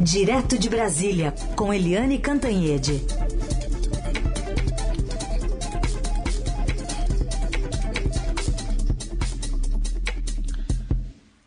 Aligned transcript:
Direto 0.00 0.56
de 0.56 0.68
Brasília, 0.68 1.34
com 1.56 1.74
Eliane 1.74 2.20
Cantanhede. 2.20 3.02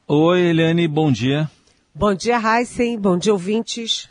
Oi, 0.05 0.41
Eliane, 0.41 0.85
bom 0.85 1.09
dia. 1.09 1.49
Bom 1.95 2.13
dia, 2.13 2.37
Heisen. 2.37 2.99
Bom 2.99 3.17
dia, 3.17 3.31
ouvintes. 3.31 4.09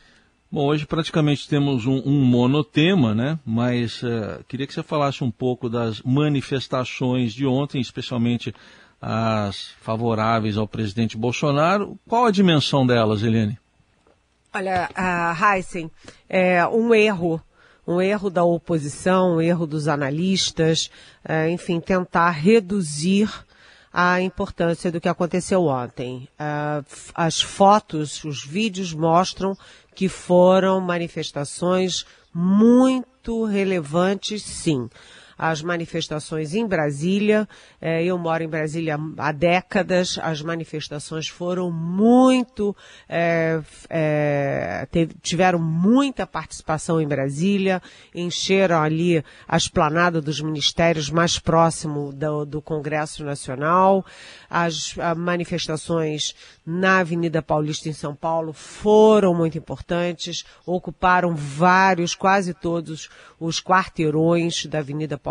Bom, 0.50 0.64
hoje 0.64 0.86
praticamente 0.86 1.46
temos 1.46 1.84
um, 1.84 2.02
um 2.07 2.25
monotema, 2.25 3.14
né? 3.14 3.38
Mas 3.45 4.02
uh, 4.02 4.43
queria 4.48 4.66
que 4.66 4.72
você 4.72 4.82
falasse 4.82 5.22
um 5.22 5.30
pouco 5.30 5.68
das 5.68 6.00
manifestações 6.00 7.34
de 7.34 7.46
ontem, 7.46 7.79
especialmente 7.79 8.54
as 8.98 9.75
favoráveis 9.82 10.57
ao 10.57 10.66
presidente 10.66 11.14
Bolsonaro. 11.14 11.98
Qual 12.09 12.25
a 12.25 12.30
dimensão 12.30 12.86
delas, 12.86 13.22
Eliane? 13.22 13.59
Olha, 14.52 14.90
uh, 14.90 15.45
Heisen, 15.45 15.88
é 16.28 16.66
um 16.66 16.92
erro, 16.92 17.41
um 17.86 18.00
erro 18.00 18.28
da 18.28 18.42
oposição, 18.42 19.36
um 19.36 19.41
erro 19.41 19.64
dos 19.64 19.86
analistas, 19.86 20.91
uh, 21.24 21.48
enfim, 21.48 21.78
tentar 21.78 22.30
reduzir 22.30 23.30
a 23.92 24.20
importância 24.20 24.91
do 24.91 25.00
que 25.00 25.08
aconteceu 25.08 25.66
ontem. 25.66 26.28
Uh, 26.34 26.84
as 27.14 27.41
fotos, 27.41 28.24
os 28.24 28.44
vídeos 28.44 28.92
mostram 28.92 29.56
que 29.94 30.08
foram 30.08 30.80
manifestações 30.80 32.05
muito 32.34 33.44
relevantes, 33.44 34.42
sim 34.42 34.91
as 35.42 35.62
manifestações 35.62 36.54
em 36.54 36.66
Brasília. 36.66 37.48
É, 37.80 38.04
eu 38.04 38.18
moro 38.18 38.44
em 38.44 38.48
Brasília 38.48 38.98
há 39.16 39.32
décadas. 39.32 40.18
As 40.22 40.42
manifestações 40.42 41.28
foram 41.28 41.70
muito, 41.70 42.76
é, 43.08 43.58
é, 43.88 44.86
teve, 44.90 45.14
tiveram 45.22 45.58
muita 45.58 46.26
participação 46.26 47.00
em 47.00 47.08
Brasília, 47.08 47.80
encheram 48.14 48.82
ali 48.82 49.24
a 49.48 49.56
esplanada 49.56 50.20
dos 50.20 50.42
ministérios 50.42 51.08
mais 51.08 51.38
próximo 51.38 52.12
do, 52.12 52.44
do 52.44 52.60
Congresso 52.60 53.25
Nacional. 53.25 54.04
As 54.50 54.94
manifestações 55.16 56.34
na 56.66 56.98
Avenida 56.98 57.41
Paulista 57.41 57.88
em 57.88 57.94
São 57.94 58.14
Paulo 58.14 58.52
foram 58.52 59.34
muito 59.34 59.56
importantes, 59.56 60.44
ocuparam 60.66 61.34
vários, 61.34 62.14
quase 62.14 62.52
todos 62.52 63.08
os 63.38 63.58
quarteirões 63.58 64.66
da 64.66 64.80
Avenida 64.80 65.16
Paulista, 65.16 65.30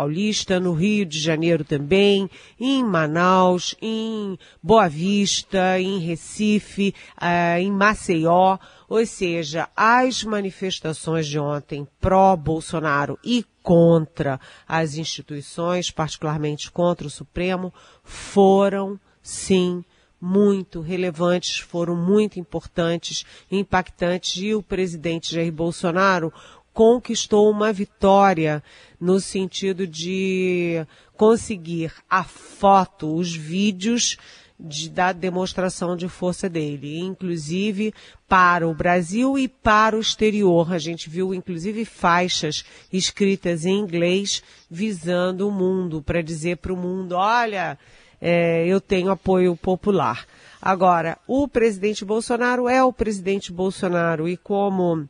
no 0.60 0.72
Rio 0.72 1.04
de 1.04 1.18
Janeiro 1.18 1.64
também, 1.64 2.28
em 2.58 2.84
Manaus, 2.84 3.74
em 3.80 4.38
Boa 4.62 4.88
Vista, 4.88 5.80
em 5.80 5.98
Recife, 5.98 6.94
uh, 7.20 7.58
em 7.58 7.70
Maceió. 7.70 8.58
Ou 8.88 9.04
seja, 9.06 9.68
as 9.76 10.24
manifestações 10.24 11.26
de 11.26 11.38
ontem 11.38 11.86
pró-Bolsonaro 12.00 13.18
e 13.24 13.44
contra 13.62 14.40
as 14.66 14.96
instituições, 14.96 15.90
particularmente 15.90 16.70
contra 16.70 17.06
o 17.06 17.10
Supremo, 17.10 17.72
foram 18.02 18.98
sim, 19.22 19.84
muito 20.20 20.80
relevantes, 20.80 21.58
foram 21.58 21.96
muito 21.96 22.38
importantes, 22.38 23.24
impactantes, 23.50 24.42
e 24.42 24.54
o 24.54 24.62
presidente 24.62 25.34
Jair 25.34 25.52
Bolsonaro 25.52 26.32
conquistou 26.72 27.50
uma 27.50 27.72
vitória 27.72 28.62
no 29.00 29.20
sentido 29.20 29.86
de 29.86 30.84
conseguir 31.16 31.92
a 32.08 32.24
foto, 32.24 33.14
os 33.14 33.34
vídeos 33.34 34.16
de, 34.58 34.90
da 34.90 35.12
demonstração 35.12 35.96
de 35.96 36.08
força 36.08 36.48
dele, 36.48 36.98
inclusive 36.98 37.94
para 38.28 38.68
o 38.68 38.74
Brasil 38.74 39.38
e 39.38 39.48
para 39.48 39.96
o 39.96 40.00
exterior. 40.00 40.72
A 40.72 40.78
gente 40.78 41.08
viu, 41.08 41.32
inclusive, 41.32 41.84
faixas 41.84 42.64
escritas 42.92 43.64
em 43.64 43.78
inglês 43.78 44.42
visando 44.70 45.48
o 45.48 45.52
mundo, 45.52 46.02
para 46.02 46.22
dizer 46.22 46.58
para 46.58 46.72
o 46.72 46.76
mundo, 46.76 47.12
olha, 47.12 47.78
é, 48.20 48.66
eu 48.66 48.80
tenho 48.80 49.10
apoio 49.10 49.56
popular. 49.56 50.26
Agora, 50.60 51.16
o 51.26 51.48
presidente 51.48 52.04
Bolsonaro 52.04 52.68
é 52.68 52.84
o 52.84 52.92
presidente 52.92 53.50
Bolsonaro 53.50 54.28
e 54.28 54.36
como 54.36 55.08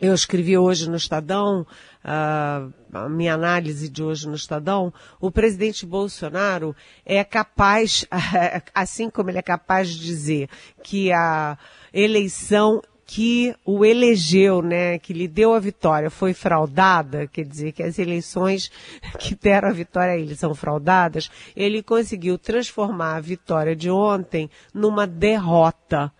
eu 0.00 0.14
escrevi 0.14 0.58
hoje 0.58 0.88
no 0.88 0.96
Estadão, 0.96 1.66
uh, 2.04 2.72
a 2.92 3.08
minha 3.08 3.34
análise 3.34 3.88
de 3.88 4.02
hoje 4.02 4.28
no 4.28 4.34
Estadão, 4.34 4.92
o 5.20 5.30
presidente 5.30 5.86
Bolsonaro 5.86 6.74
é 7.04 7.22
capaz, 7.22 8.06
assim 8.74 9.08
como 9.08 9.30
ele 9.30 9.38
é 9.38 9.42
capaz 9.42 9.90
de 9.90 10.00
dizer 10.00 10.48
que 10.82 11.12
a 11.12 11.56
eleição 11.92 12.82
que 13.06 13.54
o 13.64 13.84
elegeu, 13.84 14.62
né, 14.62 14.98
que 14.98 15.12
lhe 15.12 15.28
deu 15.28 15.52
a 15.52 15.60
vitória, 15.60 16.08
foi 16.08 16.32
fraudada, 16.32 17.26
quer 17.26 17.44
dizer 17.44 17.72
que 17.72 17.82
as 17.82 17.98
eleições 17.98 18.70
que 19.20 19.34
deram 19.34 19.68
a 19.68 19.72
vitória 19.72 20.14
a 20.14 20.18
ele 20.18 20.34
são 20.34 20.54
fraudadas, 20.54 21.30
ele 21.54 21.82
conseguiu 21.82 22.38
transformar 22.38 23.16
a 23.16 23.20
vitória 23.20 23.76
de 23.76 23.90
ontem 23.90 24.50
numa 24.72 25.06
derrota. 25.06 26.10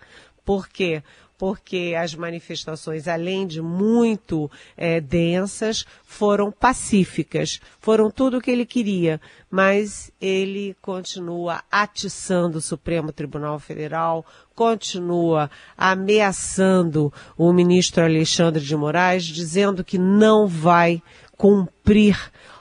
Por 0.45 0.69
quê? 0.69 1.03
Porque 1.45 1.95
as 1.95 2.15
manifestações, 2.15 3.07
além 3.07 3.47
de 3.47 3.61
muito 3.61 4.51
é, 4.79 4.99
densas, 4.99 5.85
foram 6.03 6.51
pacíficas, 6.51 7.61
foram 7.79 8.11
tudo 8.11 8.39
o 8.39 8.41
que 8.41 8.51
ele 8.51 8.65
queria, 8.65 9.21
mas 9.51 10.11
ele 10.19 10.75
continua 10.81 11.63
atiçando 11.71 12.57
o 12.57 12.63
Supremo 12.63 13.13
Tribunal 13.13 13.59
Federal, 13.59 14.25
continua 14.55 15.51
ameaçando 15.77 17.13
o 17.37 17.53
ministro 17.53 18.03
Alexandre 18.03 18.65
de 18.65 18.75
Moraes, 18.75 19.25
dizendo 19.25 19.85
que 19.85 19.99
não 19.99 20.47
vai 20.47 21.03
cumprir 21.37 21.74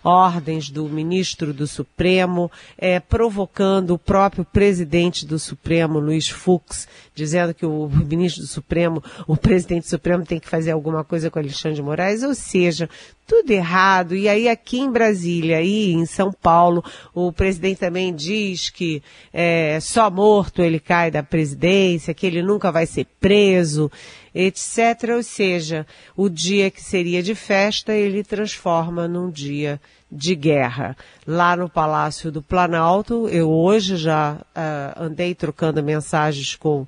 ordens 0.04 0.70
do 0.70 0.84
ministro 0.90 1.54
do 1.54 1.66
Supremo, 1.66 2.52
é, 2.78 3.00
provocando 3.00 3.92
o 3.92 3.98
próprio 3.98 4.44
presidente 4.44 5.26
do 5.26 5.40
Supremo, 5.40 6.00
Luiz 6.00 6.28
Fux, 6.28 6.88
dizendo 7.16 7.54
que 7.54 7.66
o 7.66 7.88
ministro 7.88 8.42
do 8.44 8.48
Supremo, 8.48 9.02
o 9.26 9.38
presidente 9.38 9.84
do 9.84 9.90
Supremo 9.90 10.26
tem 10.26 10.40
que 10.40 10.50
fazer 10.50 10.72
alguma 10.72 11.04
coisa 11.04 11.30
com 11.30 11.40
Alexandre 11.40 11.76
de 11.76 11.82
Moraes, 11.82 12.22
ou 12.22 12.36
seja, 12.36 12.90
tudo 13.26 13.52
errado. 13.52 14.16
E 14.16 14.28
aí 14.28 14.50
aqui 14.50 14.80
em 14.80 14.92
Brasília 14.92 15.62
e 15.62 15.94
em 15.94 16.06
São 16.06 16.32
Paulo, 16.32 16.84
o 17.14 17.32
presidente 17.32 17.80
também 17.80 18.14
diz 18.14 18.70
que 18.70 19.02
é, 19.32 19.80
só 19.80 20.10
morto 20.12 20.62
ele 20.62 20.80
cai 20.80 21.10
da 21.10 21.24
presidência, 21.24 22.14
que 22.14 22.28
ele 22.28 22.44
nunca 22.44 22.72
vai 22.72 22.86
ser 22.86 23.08
preso 23.22 23.90
etc. 24.34 25.12
Ou 25.16 25.24
seja, 25.24 25.86
o 26.16 26.28
dia 26.28 26.72
que 26.72 26.82
seria 26.82 27.22
de 27.22 27.36
festa, 27.36 27.94
ele 27.94 28.24
transforma 28.24 29.08
num 29.14 29.30
dia 29.30 29.80
de 30.12 30.36
guerra. 30.36 30.98
Lá 31.26 31.56
no 31.56 31.70
Palácio 31.70 32.32
do 32.32 32.42
Planalto, 32.42 33.30
eu 33.30 33.50
hoje 33.50 33.96
já 33.96 34.34
uh, 34.34 35.04
andei 35.04 35.34
trocando 35.34 35.82
mensagens 35.84 36.56
com 36.56 36.82
uh, 36.82 36.88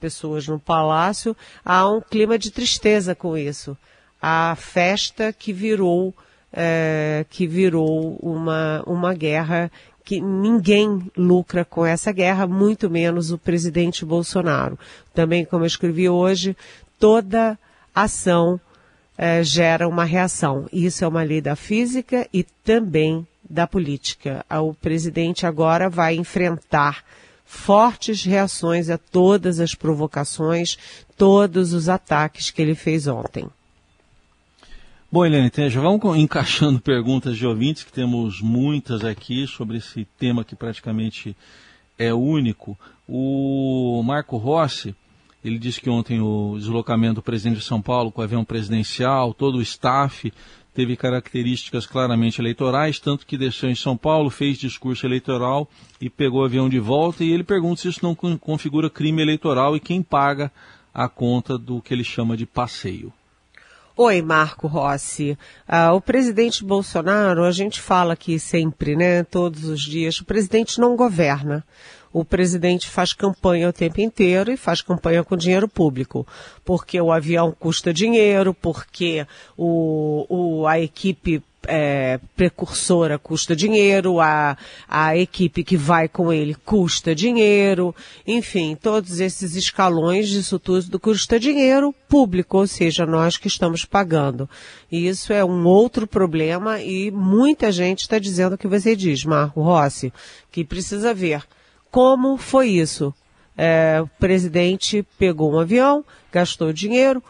pessoas 0.00 0.48
no 0.48 0.58
Palácio, 0.58 1.36
há 1.64 1.88
um 1.88 2.00
clima 2.00 2.38
de 2.38 2.50
tristeza 2.50 3.14
com 3.14 3.36
isso. 3.36 3.76
A 4.20 4.56
festa 4.56 5.32
que 5.32 5.52
virou, 5.52 6.08
uh, 6.08 7.24
que 7.30 7.46
virou 7.46 8.16
uma, 8.20 8.82
uma 8.86 9.14
guerra 9.14 9.70
que 10.04 10.20
ninguém 10.20 11.10
lucra 11.16 11.64
com 11.64 11.84
essa 11.84 12.12
guerra, 12.12 12.46
muito 12.46 12.90
menos 12.90 13.32
o 13.32 13.38
presidente 13.38 14.04
Bolsonaro. 14.04 14.78
Também, 15.14 15.46
como 15.46 15.64
eu 15.64 15.66
escrevi 15.66 16.08
hoje, 16.10 16.54
toda 16.98 17.58
ação 17.94 18.60
é, 19.16 19.42
gera 19.42 19.88
uma 19.88 20.04
reação. 20.04 20.66
Isso 20.72 21.04
é 21.04 21.08
uma 21.08 21.22
lei 21.22 21.40
da 21.40 21.56
física 21.56 22.28
e 22.32 22.42
também 22.42 23.26
da 23.48 23.66
política. 23.66 24.44
O 24.50 24.74
presidente 24.74 25.46
agora 25.46 25.88
vai 25.88 26.16
enfrentar 26.16 27.04
fortes 27.44 28.24
reações 28.24 28.88
a 28.90 28.98
todas 28.98 29.60
as 29.60 29.74
provocações, 29.74 30.76
todos 31.16 31.72
os 31.72 31.88
ataques 31.88 32.50
que 32.50 32.60
ele 32.60 32.74
fez 32.74 33.06
ontem. 33.06 33.48
Bom, 35.12 35.24
Helene, 35.24 35.50
já 35.70 35.80
vamos 35.80 36.16
encaixando 36.16 36.80
perguntas 36.82 37.36
de 37.36 37.46
ouvintes, 37.46 37.84
que 37.84 37.92
temos 37.92 38.40
muitas 38.40 39.04
aqui 39.04 39.46
sobre 39.46 39.76
esse 39.76 40.04
tema 40.18 40.44
que 40.44 40.56
praticamente 40.56 41.36
é 41.96 42.12
único. 42.12 42.76
O 43.06 44.02
Marco 44.04 44.36
Rossi, 44.36 44.92
ele 45.44 45.58
disse 45.58 45.80
que 45.80 45.90
ontem 45.90 46.20
o 46.20 46.56
deslocamento 46.56 47.16
do 47.16 47.22
presidente 47.22 47.58
de 47.58 47.64
São 47.64 47.82
Paulo 47.82 48.10
com 48.10 48.22
o 48.22 48.24
avião 48.24 48.44
presidencial, 48.44 49.34
todo 49.34 49.58
o 49.58 49.62
staff, 49.62 50.32
teve 50.72 50.96
características 50.96 51.86
claramente 51.86 52.40
eleitorais, 52.40 52.98
tanto 52.98 53.26
que 53.26 53.36
desceu 53.36 53.68
em 53.68 53.74
São 53.74 53.96
Paulo, 53.96 54.30
fez 54.30 54.58
discurso 54.58 55.06
eleitoral 55.06 55.68
e 56.00 56.08
pegou 56.08 56.40
o 56.40 56.44
avião 56.44 56.68
de 56.68 56.80
volta. 56.80 57.22
E 57.22 57.30
ele 57.30 57.44
pergunta 57.44 57.82
se 57.82 57.88
isso 57.88 58.00
não 58.02 58.14
configura 58.14 58.88
crime 58.88 59.22
eleitoral 59.22 59.76
e 59.76 59.80
quem 59.80 60.02
paga 60.02 60.50
a 60.92 61.08
conta 61.08 61.58
do 61.58 61.82
que 61.82 61.92
ele 61.92 62.04
chama 62.04 62.36
de 62.36 62.46
passeio. 62.46 63.12
Oi, 63.96 64.22
Marco 64.22 64.66
Rossi. 64.66 65.38
Ah, 65.68 65.92
o 65.92 66.00
presidente 66.00 66.64
Bolsonaro, 66.64 67.44
a 67.44 67.52
gente 67.52 67.80
fala 67.80 68.14
aqui 68.14 68.40
sempre, 68.40 68.96
né, 68.96 69.22
todos 69.22 69.64
os 69.66 69.80
dias, 69.80 70.18
o 70.18 70.24
presidente 70.24 70.80
não 70.80 70.96
governa. 70.96 71.64
O 72.14 72.24
presidente 72.24 72.88
faz 72.88 73.12
campanha 73.12 73.68
o 73.68 73.72
tempo 73.72 74.00
inteiro 74.00 74.52
e 74.52 74.56
faz 74.56 74.80
campanha 74.80 75.24
com 75.24 75.36
dinheiro 75.36 75.66
público. 75.66 76.24
Porque 76.64 77.00
o 77.00 77.10
avião 77.10 77.50
custa 77.50 77.92
dinheiro, 77.92 78.54
porque 78.54 79.26
o, 79.56 80.24
o, 80.28 80.66
a 80.68 80.78
equipe 80.78 81.42
é, 81.66 82.20
precursora 82.36 83.18
custa 83.18 83.56
dinheiro, 83.56 84.20
a, 84.20 84.56
a 84.88 85.16
equipe 85.16 85.64
que 85.64 85.76
vai 85.76 86.08
com 86.08 86.32
ele 86.32 86.54
custa 86.54 87.16
dinheiro, 87.16 87.92
enfim, 88.24 88.76
todos 88.80 89.18
esses 89.18 89.56
escalões 89.56 90.28
disso 90.28 90.60
tudo 90.60 91.00
custa 91.00 91.40
dinheiro 91.40 91.92
público, 92.08 92.58
ou 92.58 92.66
seja, 92.68 93.04
nós 93.04 93.36
que 93.36 93.48
estamos 93.48 93.84
pagando. 93.84 94.48
E 94.92 95.08
isso 95.08 95.32
é 95.32 95.44
um 95.44 95.66
outro 95.66 96.06
problema 96.06 96.80
e 96.80 97.10
muita 97.10 97.72
gente 97.72 98.02
está 98.02 98.20
dizendo 98.20 98.52
o 98.52 98.58
que 98.58 98.68
você 98.68 98.94
diz, 98.94 99.24
Marco 99.24 99.62
Rossi, 99.62 100.12
que 100.52 100.64
precisa 100.64 101.12
ver 101.12 101.42
como 101.94 102.36
foi 102.36 102.70
isso. 102.70 103.14
É, 103.56 104.00
o 104.02 104.08
presidente 104.18 105.06
pegou 105.16 105.54
um 105.54 105.60
avião, 105.60 106.04
gastou 106.32 106.72
dinheiro 106.72 107.22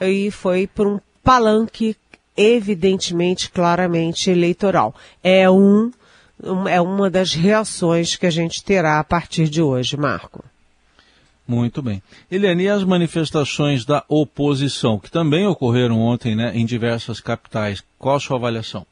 e 0.00 0.28
foi 0.32 0.66
para 0.66 0.88
um 0.88 0.98
palanque 1.22 1.96
evidentemente, 2.36 3.48
claramente 3.48 4.28
eleitoral. 4.28 4.92
É 5.22 5.48
um, 5.48 5.92
é 6.68 6.80
uma 6.80 7.08
das 7.08 7.32
reações 7.32 8.16
que 8.16 8.26
a 8.26 8.30
gente 8.30 8.64
terá 8.64 8.98
a 8.98 9.04
partir 9.04 9.48
de 9.48 9.62
hoje, 9.62 9.96
Marco. 9.96 10.44
Muito 11.46 11.80
bem. 11.80 12.02
Eliane, 12.28 12.64
e 12.64 12.68
as 12.68 12.82
manifestações 12.82 13.84
da 13.84 14.02
oposição, 14.08 14.98
que 14.98 15.12
também 15.12 15.46
ocorreram 15.46 16.00
ontem 16.00 16.34
né, 16.34 16.50
em 16.56 16.66
diversas 16.66 17.20
capitais, 17.20 17.84
qual 17.96 18.16
a 18.16 18.20
sua 18.20 18.36
avaliação? 18.36 18.84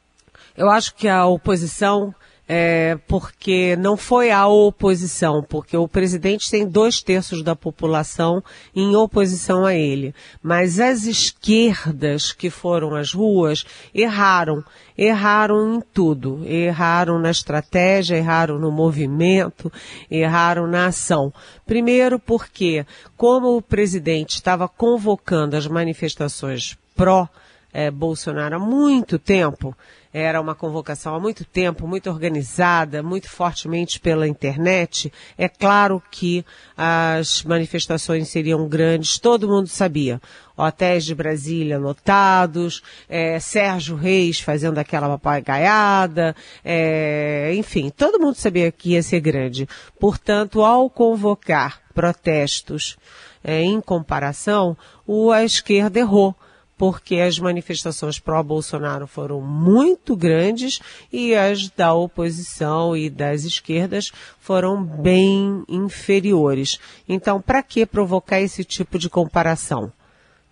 Eu 0.57 0.71
acho 0.71 0.95
que 0.95 1.09
a 1.09 1.27
oposição 1.27 2.15
é, 2.49 2.97
porque 3.09 3.75
não 3.77 3.97
foi 3.97 4.31
a 4.31 4.47
oposição, 4.47 5.43
porque 5.43 5.77
o 5.77 5.89
presidente 5.89 6.49
tem 6.49 6.67
dois 6.67 7.03
terços 7.03 7.43
da 7.43 7.57
população 7.57 8.43
em 8.75 8.95
oposição 8.95 9.65
a 9.67 9.75
ele. 9.75 10.15
Mas 10.41 10.79
as 10.79 11.05
esquerdas 11.05 12.33
que 12.33 12.49
foram 12.49 12.95
às 12.95 13.13
ruas 13.13 13.65
erraram. 13.93 14.63
Erraram 14.97 15.75
em 15.75 15.81
tudo. 15.93 16.43
Erraram 16.45 17.19
na 17.19 17.31
estratégia, 17.31 18.17
erraram 18.17 18.59
no 18.59 18.71
movimento, 18.71 19.71
erraram 20.09 20.67
na 20.69 20.87
ação. 20.87 21.33
Primeiro 21.67 22.19
porque, 22.19 22.87
como 23.17 23.57
o 23.57 23.63
presidente 23.63 24.37
estava 24.37 24.69
convocando 24.69 25.57
as 25.57 25.67
manifestações 25.67 26.79
pró 26.95 27.29
é, 27.73 27.91
Bolsonaro 27.91 28.57
há 28.57 28.59
muito 28.59 29.19
tempo, 29.19 29.77
era 30.19 30.41
uma 30.41 30.55
convocação 30.55 31.15
há 31.15 31.21
muito 31.21 31.45
tempo, 31.45 31.87
muito 31.87 32.09
organizada, 32.09 33.03
muito 33.03 33.29
fortemente 33.29 34.01
pela 34.01 34.27
internet. 34.27 35.13
É 35.37 35.47
claro 35.47 36.03
que 36.11 36.43
as 36.75 37.43
manifestações 37.43 38.27
seriam 38.31 38.67
grandes, 38.67 39.19
todo 39.19 39.47
mundo 39.47 39.67
sabia. 39.67 40.19
Hotéis 40.57 41.05
de 41.05 41.15
Brasília 41.15 41.79
lotados, 41.79 42.83
é, 43.11 43.39
Sérgio 43.39 43.95
Reis 43.95 44.41
fazendo 44.41 44.79
aquela 44.79 45.07
papagaiada, 45.07 46.35
é, 46.65 47.53
enfim, 47.55 47.93
todo 47.95 48.19
mundo 48.19 48.37
sabia 48.37 48.73
que 48.73 48.93
ia 48.93 49.03
ser 49.03 49.21
grande. 49.21 49.69
Portanto, 50.01 50.65
ao 50.65 50.89
convocar 50.89 51.83
protestos 51.95 52.97
é, 53.45 53.61
em 53.61 53.83
comparação, 53.83 54.79
o, 55.07 55.31
a 55.31 55.45
esquerda 55.45 55.99
errou 55.99 56.35
porque 56.77 57.17
as 57.17 57.39
manifestações 57.39 58.19
pró-Bolsonaro 58.19 59.07
foram 59.07 59.41
muito 59.41 60.15
grandes 60.15 60.81
e 61.13 61.35
as 61.35 61.69
da 61.71 61.95
oposição 61.95 62.97
e 62.97 63.09
das 63.09 63.45
esquerdas 63.45 64.13
foram 64.39 64.83
bem 64.83 65.65
inferiores. 65.69 66.79
Então, 67.09 67.41
para 67.41 67.63
que 67.63 67.87
provocar 67.87 68.41
esse 68.41 68.65
tipo 68.65 68.99
de 68.99 69.09
comparação? 69.09 69.93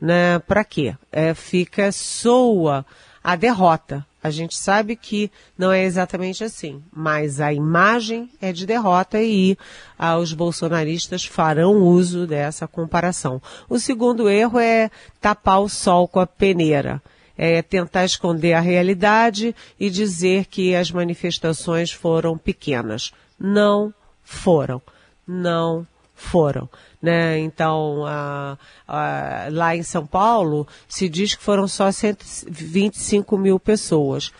Né? 0.00 0.38
Para 0.40 0.64
quê? 0.64 0.96
É, 1.12 1.34
fica 1.34 1.92
soa 1.92 2.84
a 3.24 3.34
derrota. 3.36 4.06
A 4.22 4.30
gente 4.30 4.56
sabe 4.56 4.96
que 4.96 5.30
não 5.56 5.72
é 5.72 5.84
exatamente 5.84 6.44
assim, 6.44 6.82
mas 6.92 7.40
a 7.40 7.52
imagem 7.52 8.30
é 8.40 8.52
de 8.52 8.66
derrota 8.66 9.20
e 9.20 9.56
ah, 9.98 10.18
os 10.18 10.32
bolsonaristas 10.34 11.24
farão 11.24 11.82
uso 11.82 12.26
dessa 12.26 12.68
comparação. 12.68 13.40
O 13.68 13.78
segundo 13.78 14.28
erro 14.28 14.58
é 14.58 14.90
tapar 15.20 15.60
o 15.60 15.68
sol 15.68 16.06
com 16.06 16.20
a 16.20 16.26
peneira. 16.26 17.02
É 17.36 17.62
tentar 17.62 18.04
esconder 18.04 18.52
a 18.52 18.60
realidade 18.60 19.56
e 19.80 19.90
dizer 19.90 20.46
que 20.46 20.74
as 20.74 20.90
manifestações 20.90 21.90
foram 21.90 22.38
pequenas. 22.38 23.12
Não 23.38 23.92
foram. 24.22 24.80
Não 25.26 25.86
foram. 26.14 26.68
Né? 27.02 27.38
Então, 27.40 28.04
a, 28.06 28.56
a, 28.86 29.48
lá 29.50 29.76
em 29.76 29.82
São 29.82 30.06
Paulo, 30.06 30.66
se 30.88 31.08
diz 31.08 31.34
que 31.34 31.42
foram 31.42 31.68
só 31.68 31.90
125 31.90 33.36
mil 33.36 33.58
pessoas. 33.58 34.32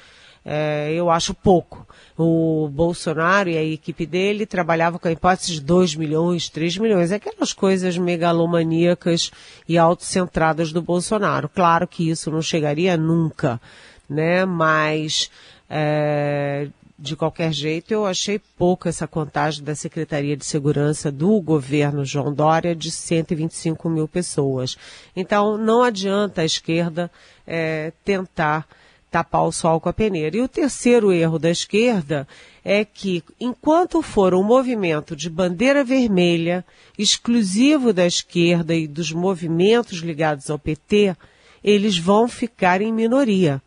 É, 0.45 0.93
eu 0.93 1.11
acho 1.11 1.33
pouco. 1.33 1.87
O 2.17 2.69
Bolsonaro 2.69 3.49
e 3.49 3.57
a 3.57 3.63
equipe 3.63 4.05
dele 4.07 4.47
trabalhavam 4.47 4.99
com 4.99 5.09
a 5.09 5.13
hipótese 5.13 5.55
de 5.55 5.61
2 5.63 5.97
milhões, 5.97 6.49
3 6.49 6.79
milhões, 6.79 7.11
aquelas 7.11 7.53
coisas 7.53 7.97
megalomaníacas 7.97 9.31
e 9.67 9.79
autocentradas 9.79 10.71
do 10.71 10.83
Bolsonaro. 10.83 11.49
Claro 11.49 11.89
que 11.89 12.09
isso 12.09 12.31
não 12.31 12.43
chegaria 12.43 12.97
nunca, 12.97 13.61
né? 14.09 14.45
Mas 14.45 15.31
é, 15.69 16.69
de 16.99 17.17
qualquer 17.17 17.53
jeito, 17.53 17.93
eu 17.93 18.07
achei 18.07 18.41
pouco 18.57 18.89
essa 18.89 19.07
contagem 19.07 19.65
da 19.65 19.75
Secretaria 19.75 20.37
de 20.37 20.45
Segurança 20.45 21.11
do 21.11 21.41
governo 21.41 22.05
João 22.05 22.33
Dória 22.33 22.75
de 22.75 22.91
125 22.91 23.89
mil 23.89 24.07
pessoas. 24.07 24.77
Então, 25.17 25.59
não 25.59 25.83
adianta 25.83 26.43
a 26.43 26.45
esquerda 26.45 27.11
é, 27.47 27.93
tentar 28.05 28.67
tapar 29.11 29.45
o 29.45 29.53
sol 29.53 29.81
com 29.81 29.89
a 29.89 29.93
peneira. 29.93 30.37
E 30.37 30.41
o 30.41 30.49
terceiro 30.49 31.13
erro 31.13 31.39
da 31.39 31.51
esquerda 31.51 32.27
é 32.65 32.85
que, 32.85 33.23
enquanto 33.41 34.03
for 34.03 34.35
um 34.35 34.43
movimento 34.43 35.15
de 35.15 35.31
bandeira 35.31 35.85
vermelha, 35.85 36.65
exclusivo 36.99 37.93
da 37.93 38.07
esquerda 38.07 38.75
e 38.75 38.89
dos 38.89 39.13
movimentos 39.13 39.99
ligados 39.99 40.51
ao 40.51 40.59
PT, 40.59 41.17
eles 41.63 41.99
vão 41.99 42.27
ficar 42.27 42.81
em 42.83 42.93
minoria. 42.93 43.63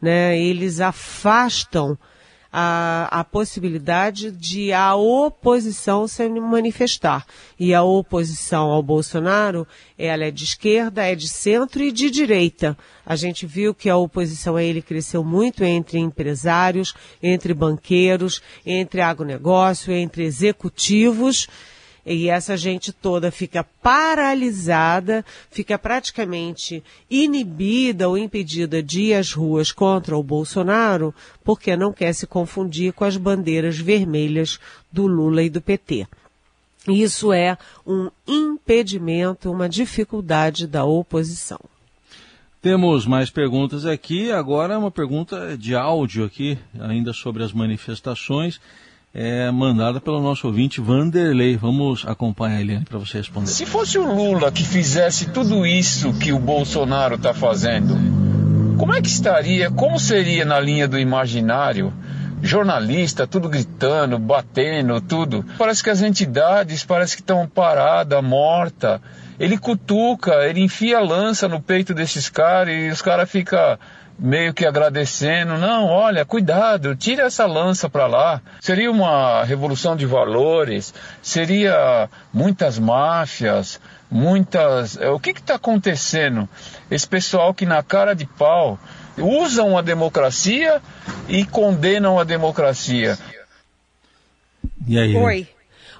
Né? 0.00 0.38
Eles 0.38 0.80
afastam 0.80 1.98
a, 2.56 3.08
a 3.10 3.24
possibilidade 3.24 4.30
de 4.30 4.72
a 4.72 4.94
oposição 4.94 6.06
se 6.06 6.28
manifestar. 6.28 7.26
E 7.58 7.74
a 7.74 7.82
oposição 7.82 8.70
ao 8.70 8.80
Bolsonaro, 8.80 9.66
ela 9.98 10.24
é 10.24 10.30
de 10.30 10.44
esquerda, 10.44 11.02
é 11.04 11.16
de 11.16 11.28
centro 11.28 11.82
e 11.82 11.90
de 11.90 12.08
direita. 12.08 12.78
A 13.04 13.16
gente 13.16 13.44
viu 13.44 13.74
que 13.74 13.90
a 13.90 13.96
oposição 13.96 14.54
a 14.54 14.62
ele 14.62 14.80
cresceu 14.80 15.24
muito 15.24 15.64
entre 15.64 15.98
empresários, 15.98 16.94
entre 17.20 17.52
banqueiros, 17.52 18.40
entre 18.64 19.00
agronegócio, 19.00 19.92
entre 19.92 20.22
executivos 20.22 21.48
e 22.06 22.28
essa 22.28 22.56
gente 22.56 22.92
toda 22.92 23.30
fica 23.30 23.64
paralisada, 23.82 25.24
fica 25.50 25.78
praticamente 25.78 26.82
inibida 27.10 28.08
ou 28.08 28.18
impedida 28.18 28.82
de 28.82 29.02
ir 29.02 29.14
às 29.14 29.32
ruas 29.32 29.72
contra 29.72 30.16
o 30.16 30.22
Bolsonaro, 30.22 31.14
porque 31.42 31.76
não 31.76 31.92
quer 31.92 32.12
se 32.12 32.26
confundir 32.26 32.92
com 32.92 33.04
as 33.04 33.16
bandeiras 33.16 33.78
vermelhas 33.78 34.58
do 34.92 35.06
Lula 35.06 35.42
e 35.42 35.50
do 35.50 35.60
PT. 35.60 36.06
Isso 36.86 37.32
é 37.32 37.56
um 37.86 38.10
impedimento, 38.28 39.50
uma 39.50 39.68
dificuldade 39.68 40.66
da 40.66 40.84
oposição. 40.84 41.58
Temos 42.60 43.06
mais 43.06 43.30
perguntas 43.30 43.86
aqui. 43.86 44.30
Agora 44.30 44.78
uma 44.78 44.90
pergunta 44.90 45.56
de 45.56 45.74
áudio 45.74 46.24
aqui, 46.24 46.58
ainda 46.78 47.12
sobre 47.12 47.42
as 47.42 47.52
manifestações 47.52 48.60
é 49.14 49.48
mandada 49.52 50.00
pelo 50.00 50.20
nosso 50.20 50.48
ouvinte 50.48 50.80
Vanderlei. 50.80 51.56
Vamos 51.56 52.04
acompanhar 52.04 52.60
ele 52.60 52.80
para 52.80 52.98
você 52.98 53.18
responder. 53.18 53.46
Se 53.46 53.64
fosse 53.64 53.96
o 53.96 54.12
Lula 54.12 54.50
que 54.50 54.64
fizesse 54.64 55.30
tudo 55.30 55.64
isso 55.64 56.12
que 56.14 56.32
o 56.32 56.38
Bolsonaro 56.40 57.14
está 57.14 57.32
fazendo, 57.32 57.96
como 58.76 58.92
é 58.92 59.00
que 59.00 59.08
estaria? 59.08 59.70
Como 59.70 60.00
seria 60.00 60.44
na 60.44 60.58
linha 60.58 60.88
do 60.88 60.98
imaginário? 60.98 61.92
Jornalista, 62.42 63.26
tudo 63.26 63.48
gritando, 63.48 64.18
batendo, 64.18 65.00
tudo. 65.00 65.46
Parece 65.56 65.82
que 65.82 65.88
as 65.88 66.02
entidades 66.02 66.84
parece 66.84 67.16
que 67.16 67.22
estão 67.22 67.46
paradas, 67.46 68.22
mortas. 68.22 69.00
Ele 69.38 69.58
cutuca, 69.58 70.46
ele 70.46 70.60
enfia 70.60 70.98
a 70.98 71.00
lança 71.00 71.48
no 71.48 71.60
peito 71.60 71.92
desses 71.92 72.28
caras 72.28 72.74
e 72.74 72.88
os 72.88 73.02
caras 73.02 73.30
ficam 73.30 73.78
meio 74.18 74.54
que 74.54 74.64
agradecendo, 74.64 75.58
não, 75.58 75.86
olha, 75.86 76.24
cuidado, 76.24 76.94
tira 76.94 77.24
essa 77.24 77.46
lança 77.46 77.88
para 77.88 78.06
lá. 78.06 78.40
Seria 78.60 78.90
uma 78.90 79.44
revolução 79.44 79.96
de 79.96 80.06
valores, 80.06 80.94
seria 81.20 82.08
muitas 82.32 82.78
máfias, 82.78 83.80
muitas. 84.10 84.96
É, 85.00 85.08
o 85.10 85.18
que 85.18 85.30
está 85.30 85.56
acontecendo? 85.56 86.48
Esse 86.90 87.06
pessoal 87.06 87.52
que 87.52 87.66
na 87.66 87.82
cara 87.82 88.14
de 88.14 88.26
pau 88.26 88.78
usam 89.18 89.76
a 89.76 89.82
democracia 89.82 90.80
e 91.28 91.44
condenam 91.44 92.18
a 92.18 92.24
democracia. 92.24 93.18
E 94.86 94.98
aí? 94.98 95.16
Oi. 95.16 95.48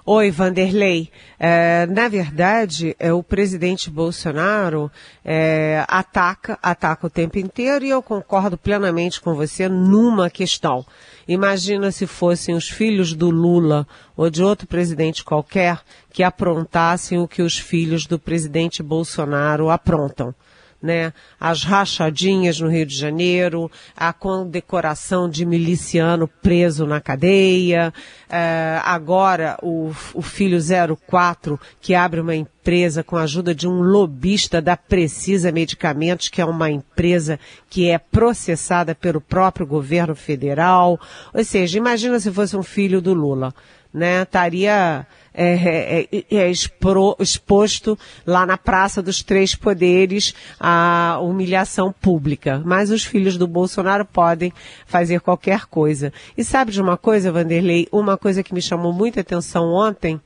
Oi, 0.06 0.30
Vanderlei. 0.30 1.11
É, 1.40 1.87
na 1.87 2.08
verdade, 2.08 2.94
é, 2.99 3.11
o 3.11 3.23
presidente 3.23 3.88
Bolsonaro 3.88 4.90
é, 5.25 5.82
ataca, 5.88 6.58
ataca 6.62 7.06
o 7.06 7.11
tempo 7.11 7.38
inteiro 7.38 7.87
e 7.87 7.88
eu 7.88 8.02
concordo 8.02 8.58
plenamente 8.58 9.18
com 9.18 9.34
você 9.34 9.66
numa 9.66 10.28
questão. 10.28 10.84
Imagina 11.26 11.90
se 11.90 12.06
fossem 12.06 12.54
os 12.54 12.68
filhos 12.68 13.14
do 13.14 13.30
Lula 13.30 13.87
ou 14.14 14.28
de 14.28 14.44
outro 14.44 14.66
presidente 14.66 15.25
qualquer 15.25 15.80
que 16.12 16.23
aprontassem 16.23 17.18
o 17.18 17.26
que 17.26 17.40
os 17.40 17.58
filhos 17.58 18.04
do 18.04 18.18
presidente 18.18 18.82
Bolsonaro 18.82 19.70
aprontam 19.70 20.34
né? 20.85 21.14
As 21.41 21.64
rachadinhas 21.64 22.61
no 22.61 22.69
Rio 22.69 22.85
de 22.85 22.95
Janeiro, 22.95 23.73
a 23.97 24.12
condecoração 24.12 25.31
de 25.31 25.47
miliciano 25.47 26.29
preso 26.29 26.87
na 26.87 27.00
cadeia, 27.00 27.91
é, 28.29 28.79
agora 28.85 29.57
o, 29.62 29.91
o 30.12 30.21
filho 30.21 30.59
04 31.09 31.59
que 31.81 31.95
abre 31.95 32.21
uma 32.21 32.37
empresa 32.37 33.03
com 33.03 33.17
a 33.17 33.23
ajuda 33.23 33.55
de 33.55 33.67
um 33.67 33.81
lobista 33.81 34.61
da 34.61 34.76
Precisa 34.76 35.50
Medicamentos, 35.50 36.29
que 36.29 36.43
é 36.43 36.45
uma 36.45 36.71
empresa 36.71 37.41
que 37.71 37.88
é 37.88 37.97
processada 37.97 38.95
pelo 38.95 39.23
próprio 39.23 39.67
governo 39.67 40.14
federal. 40.14 41.00
Ou 41.33 41.43
seja, 41.43 41.79
imagina 41.79 42.21
se 42.21 42.31
fosse 42.31 42.55
um 42.59 42.62
filho 42.62 43.00
do 43.00 43.14
Lula, 43.14 43.55
né? 43.91 44.21
Estaria 44.21 45.07
é, 45.35 46.07
é, 46.12 46.25
é 46.31 46.50
expro, 46.50 47.17
exposto 47.19 47.99
lá 48.25 48.47
na 48.47 48.57
Praça 48.57 49.03
dos 49.03 49.23
Três 49.23 49.55
Poderes 49.55 50.33
à 50.59 51.19
humilhação 51.21 51.93
pública. 51.93 52.62
Mas 52.64 52.91
os 52.91 53.05
filhos 53.05 53.37
do 53.37 53.49
Bolsonaro 53.49 54.05
podem 54.05 54.53
fazer 54.87 55.21
qualquer 55.21 55.67
coisa. 55.67 56.12
E 56.38 56.45
sabe 56.45 56.71
de 56.71 56.81
uma 56.81 56.97
coisa, 56.97 57.33
Vanderlei? 57.33 57.88
Uma 57.91 58.17
coisa 58.17 58.43
que 58.43 58.55
me 58.55 58.62
chamou 58.62 58.93
muita 58.93 59.21
atenção 59.21 59.73
ontem? 59.73 60.21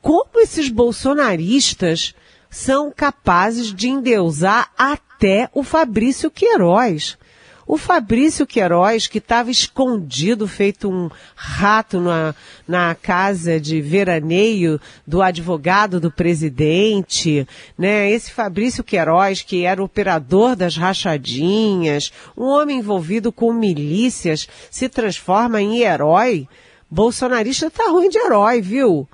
Como 0.00 0.40
esses 0.40 0.68
bolsonaristas 0.68 2.14
são 2.48 2.92
capazes 2.94 3.74
de 3.74 3.88
endeusar 3.88 4.70
até 4.78 5.50
o 5.52 5.64
Fabrício 5.64 6.30
Queiroz. 6.30 7.18
O 7.66 7.78
Fabrício 7.78 8.46
Queiroz, 8.46 9.06
que 9.06 9.18
estava 9.18 9.50
escondido, 9.50 10.46
feito 10.46 10.90
um 10.90 11.10
rato 11.34 11.98
na, 11.98 12.34
na 12.68 12.94
casa 12.94 13.58
de 13.58 13.80
veraneio 13.80 14.78
do 15.06 15.22
advogado 15.22 15.98
do 15.98 16.10
presidente, 16.10 17.48
né? 17.78 18.10
Esse 18.10 18.30
Fabrício 18.32 18.84
Queiroz, 18.84 19.40
que 19.40 19.64
era 19.64 19.82
operador 19.82 20.54
das 20.54 20.76
rachadinhas, 20.76 22.12
um 22.36 22.44
homem 22.44 22.80
envolvido 22.80 23.32
com 23.32 23.52
milícias, 23.52 24.46
se 24.70 24.88
transforma 24.88 25.62
em 25.62 25.80
herói. 25.80 26.46
Bolsonarista 26.90 27.70
tá 27.70 27.88
ruim 27.88 28.10
de 28.10 28.18
herói, 28.18 28.60
viu? 28.60 29.08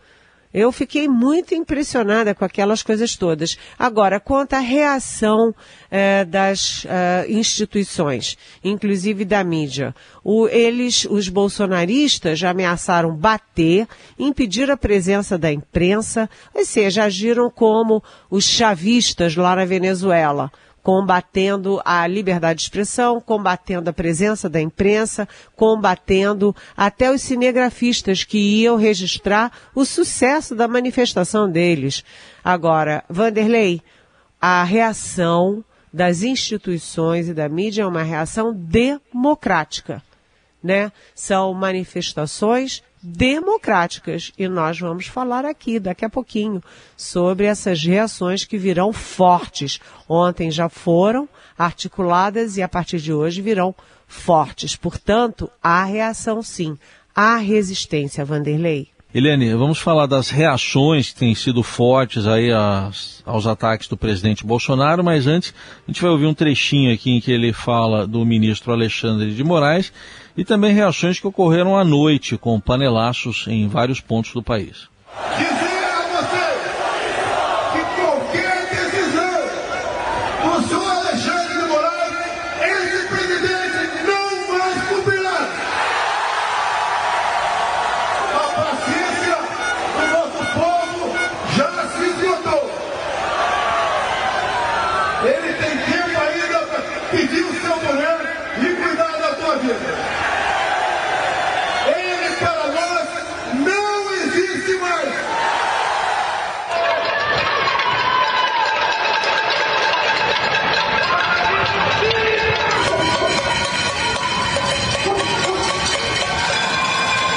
Eu 0.52 0.72
fiquei 0.72 1.06
muito 1.06 1.54
impressionada 1.54 2.34
com 2.34 2.44
aquelas 2.44 2.82
coisas 2.82 3.14
todas. 3.14 3.56
Agora, 3.78 4.18
quanto 4.18 4.54
à 4.54 4.58
reação 4.58 5.54
eh, 5.88 6.24
das 6.24 6.84
eh, 6.88 7.26
instituições, 7.28 8.36
inclusive 8.64 9.24
da 9.24 9.44
mídia, 9.44 9.94
o, 10.24 10.48
eles, 10.48 11.06
os 11.08 11.28
bolsonaristas, 11.28 12.42
ameaçaram 12.42 13.14
bater, 13.14 13.86
impedir 14.18 14.68
a 14.72 14.76
presença 14.76 15.38
da 15.38 15.52
imprensa, 15.52 16.28
ou 16.52 16.64
seja, 16.64 17.04
agiram 17.04 17.48
como 17.48 18.02
os 18.28 18.44
chavistas 18.44 19.36
lá 19.36 19.54
na 19.54 19.64
Venezuela 19.64 20.50
combatendo 20.82 21.80
a 21.84 22.06
liberdade 22.06 22.58
de 22.58 22.62
expressão, 22.64 23.20
combatendo 23.20 23.90
a 23.90 23.92
presença 23.92 24.48
da 24.48 24.60
imprensa, 24.60 25.28
combatendo 25.54 26.54
até 26.76 27.10
os 27.10 27.22
cinegrafistas 27.22 28.24
que 28.24 28.38
iam 28.38 28.76
registrar 28.76 29.52
o 29.74 29.84
sucesso 29.84 30.54
da 30.54 30.66
manifestação 30.66 31.50
deles. 31.50 32.04
Agora, 32.42 33.04
Vanderlei, 33.08 33.82
a 34.40 34.64
reação 34.64 35.64
das 35.92 36.22
instituições 36.22 37.28
e 37.28 37.34
da 37.34 37.48
mídia 37.48 37.82
é 37.82 37.86
uma 37.86 38.02
reação 38.02 38.54
democrática, 38.54 40.02
né? 40.62 40.92
São 41.14 41.52
manifestações 41.52 42.82
democráticas. 43.02 44.32
E 44.38 44.48
nós 44.48 44.78
vamos 44.78 45.06
falar 45.06 45.44
aqui, 45.44 45.78
daqui 45.78 46.04
a 46.04 46.10
pouquinho, 46.10 46.62
sobre 46.96 47.46
essas 47.46 47.82
reações 47.82 48.44
que 48.44 48.58
virão 48.58 48.92
fortes. 48.92 49.80
Ontem 50.08 50.50
já 50.50 50.68
foram 50.68 51.28
articuladas 51.58 52.56
e 52.56 52.62
a 52.62 52.68
partir 52.68 52.98
de 52.98 53.12
hoje 53.12 53.42
virão 53.42 53.74
fortes. 54.06 54.76
Portanto, 54.76 55.50
há 55.62 55.84
reação 55.84 56.42
sim. 56.42 56.78
Há 57.14 57.36
resistência, 57.36 58.24
Vanderlei. 58.24 58.88
Helene, 59.12 59.52
vamos 59.54 59.80
falar 59.80 60.06
das 60.06 60.30
reações 60.30 61.10
que 61.10 61.18
têm 61.18 61.34
sido 61.34 61.64
fortes 61.64 62.28
aí 62.28 62.52
aos, 62.52 63.44
ataques 63.44 63.88
do 63.88 63.96
presidente 63.96 64.46
Bolsonaro, 64.46 65.02
mas 65.02 65.26
antes 65.26 65.52
a 65.84 65.90
gente 65.90 66.00
vai 66.00 66.12
ouvir 66.12 66.26
um 66.26 66.34
trechinho 66.34 66.94
aqui 66.94 67.10
em 67.10 67.20
que 67.20 67.32
ele 67.32 67.52
fala 67.52 68.06
do 68.06 68.24
ministro 68.24 68.72
Alexandre 68.72 69.34
de 69.34 69.42
Moraes 69.42 69.92
e 70.36 70.44
também 70.44 70.72
reações 70.72 71.18
que 71.18 71.26
ocorreram 71.26 71.76
à 71.76 71.84
noite 71.84 72.38
com 72.38 72.60
panelaços 72.60 73.46
em 73.48 73.66
vários 73.66 74.00
pontos 74.00 74.32
do 74.32 74.44
país. 74.44 74.88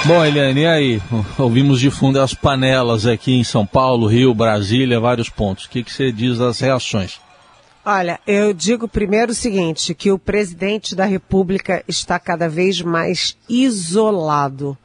Bom, 0.05 0.25
Eliane, 0.25 0.59
e 0.59 0.67
aí? 0.67 1.01
Ouvimos 1.39 1.79
de 1.79 1.89
fundo 1.89 2.19
as 2.19 2.33
panelas 2.33 3.05
aqui 3.05 3.35
em 3.35 3.43
São 3.43 3.65
Paulo, 3.65 4.05
Rio, 4.05 4.33
Brasília, 4.33 4.99
vários 4.99 5.29
pontos. 5.29 5.63
O 5.63 5.69
que, 5.69 5.81
que 5.81 5.93
você 5.93 6.11
diz 6.11 6.37
das 6.37 6.59
reações? 6.59 7.21
Olha, 7.85 8.19
eu 8.27 8.53
digo 8.53 8.85
primeiro 8.85 9.31
o 9.31 9.35
seguinte, 9.35 9.93
que 9.93 10.11
o 10.11 10.19
presidente 10.19 10.93
da 10.93 11.05
República 11.05 11.85
está 11.87 12.19
cada 12.19 12.49
vez 12.49 12.81
mais 12.81 13.37
isolado 13.47 14.77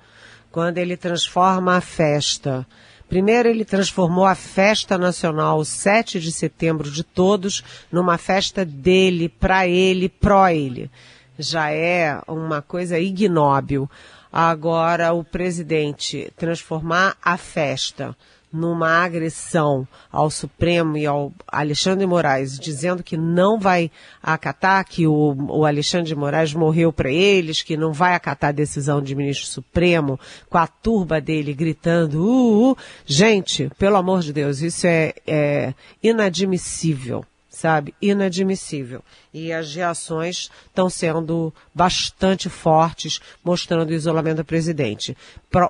quando 0.53 0.79
ele 0.79 0.97
transforma 0.97 1.77
a 1.77 1.81
festa. 1.81 2.65
Primeiro, 3.09 3.49
ele 3.49 3.65
transformou 3.65 4.25
a 4.25 4.37
festa 4.37 4.97
nacional, 4.97 5.65
7 5.65 6.21
de 6.21 6.31
setembro 6.31 6.89
de 6.93 7.03
todos, 7.03 7.65
numa 7.91 8.19
festa 8.19 8.65
dele, 8.65 9.29
para 9.29 9.67
ele, 9.67 10.09
pró 10.09 10.47
ele. 10.47 10.89
Já 11.37 11.73
é 11.73 12.21
uma 12.29 12.63
coisa 12.63 13.01
ignóbil 13.01 13.91
agora 14.33 15.13
o 15.13 15.25
presidente 15.25 16.33
transformar 16.37 17.17
a 17.23 17.37
festa 17.37 18.17
numa 18.53 19.05
agressão 19.05 19.87
ao 20.11 20.31
Supremo 20.31 20.97
e 20.97 21.07
ao 21.07 21.33
Alexandre 21.47 22.07
Moraes, 22.07 22.59
dizendo 22.59 23.03
que 23.03 23.17
não 23.17 23.59
vai 23.59 23.91
acatar, 24.23 24.85
que 24.87 25.07
o, 25.07 25.37
o 25.51 25.65
Alexandre 25.65 26.15
Moraes 26.15 26.55
morreu 26.55 26.93
para 26.93 27.11
eles, 27.11 27.63
que 27.63 27.77
não 27.77 27.93
vai 27.93 28.15
acatar 28.15 28.49
a 28.49 28.53
decisão 28.53 29.03
de 29.03 29.15
ministro 29.15 29.47
Supremo, 29.47 30.19
com 30.49 30.59
a 30.59 30.67
turba 30.67 31.21
dele 31.21 31.53
gritando, 31.53 32.25
uh, 32.25 32.73
uh. 32.73 32.77
gente, 33.05 33.71
pelo 33.79 33.97
amor 33.97 34.21
de 34.21 34.33
Deus, 34.33 34.61
isso 34.61 34.87
é, 34.87 35.13
é 35.27 35.75
inadmissível 36.03 37.25
sabe? 37.59 37.93
Inadmissível. 38.01 39.03
E 39.35 39.53
as 39.53 39.75
reações 39.75 40.49
estão 40.67 40.89
sendo 40.89 41.53
bastante 41.75 42.49
fortes, 42.49 43.21
mostrando 43.43 43.91
o 43.91 43.95
isolamento 43.95 44.37
do 44.37 44.45
presidente. 44.45 45.17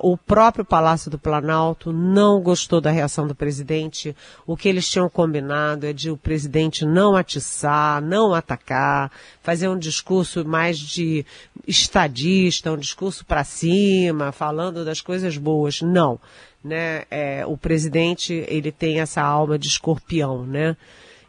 O 0.03 0.17
próprio 0.19 0.67
Palácio 0.67 1.11
do 1.11 1.19
Planalto 1.19 1.91
não 1.91 2.43
gostou 2.43 2.79
da 2.79 2.91
reação 2.91 3.27
do 3.27 3.35
presidente. 3.35 4.15
O 4.47 4.55
que 4.55 4.69
eles 4.69 4.87
tinham 4.89 5.09
combinado 5.09 5.87
é 5.87 5.93
de 5.95 6.11
o 6.11 6.17
presidente 6.17 6.85
não 6.85 7.17
atiçar, 7.17 8.03
não 8.03 8.35
atacar, 8.35 9.11
fazer 9.43 9.69
um 9.69 9.79
discurso 9.79 10.45
mais 10.45 10.79
de 10.79 11.25
estadista, 11.67 12.71
um 12.71 12.77
discurso 12.77 13.25
para 13.25 13.45
cima, 13.45 14.31
falando 14.31 14.85
das 14.85 15.01
coisas 15.01 15.39
boas. 15.39 15.81
Não. 15.81 16.21
Né? 16.63 17.05
É, 17.11 17.47
o 17.47 17.57
presidente, 17.57 18.45
ele 18.47 18.71
tem 18.71 19.01
essa 19.01 19.23
alma 19.23 19.59
de 19.59 19.69
escorpião, 19.69 20.45
né? 20.45 20.77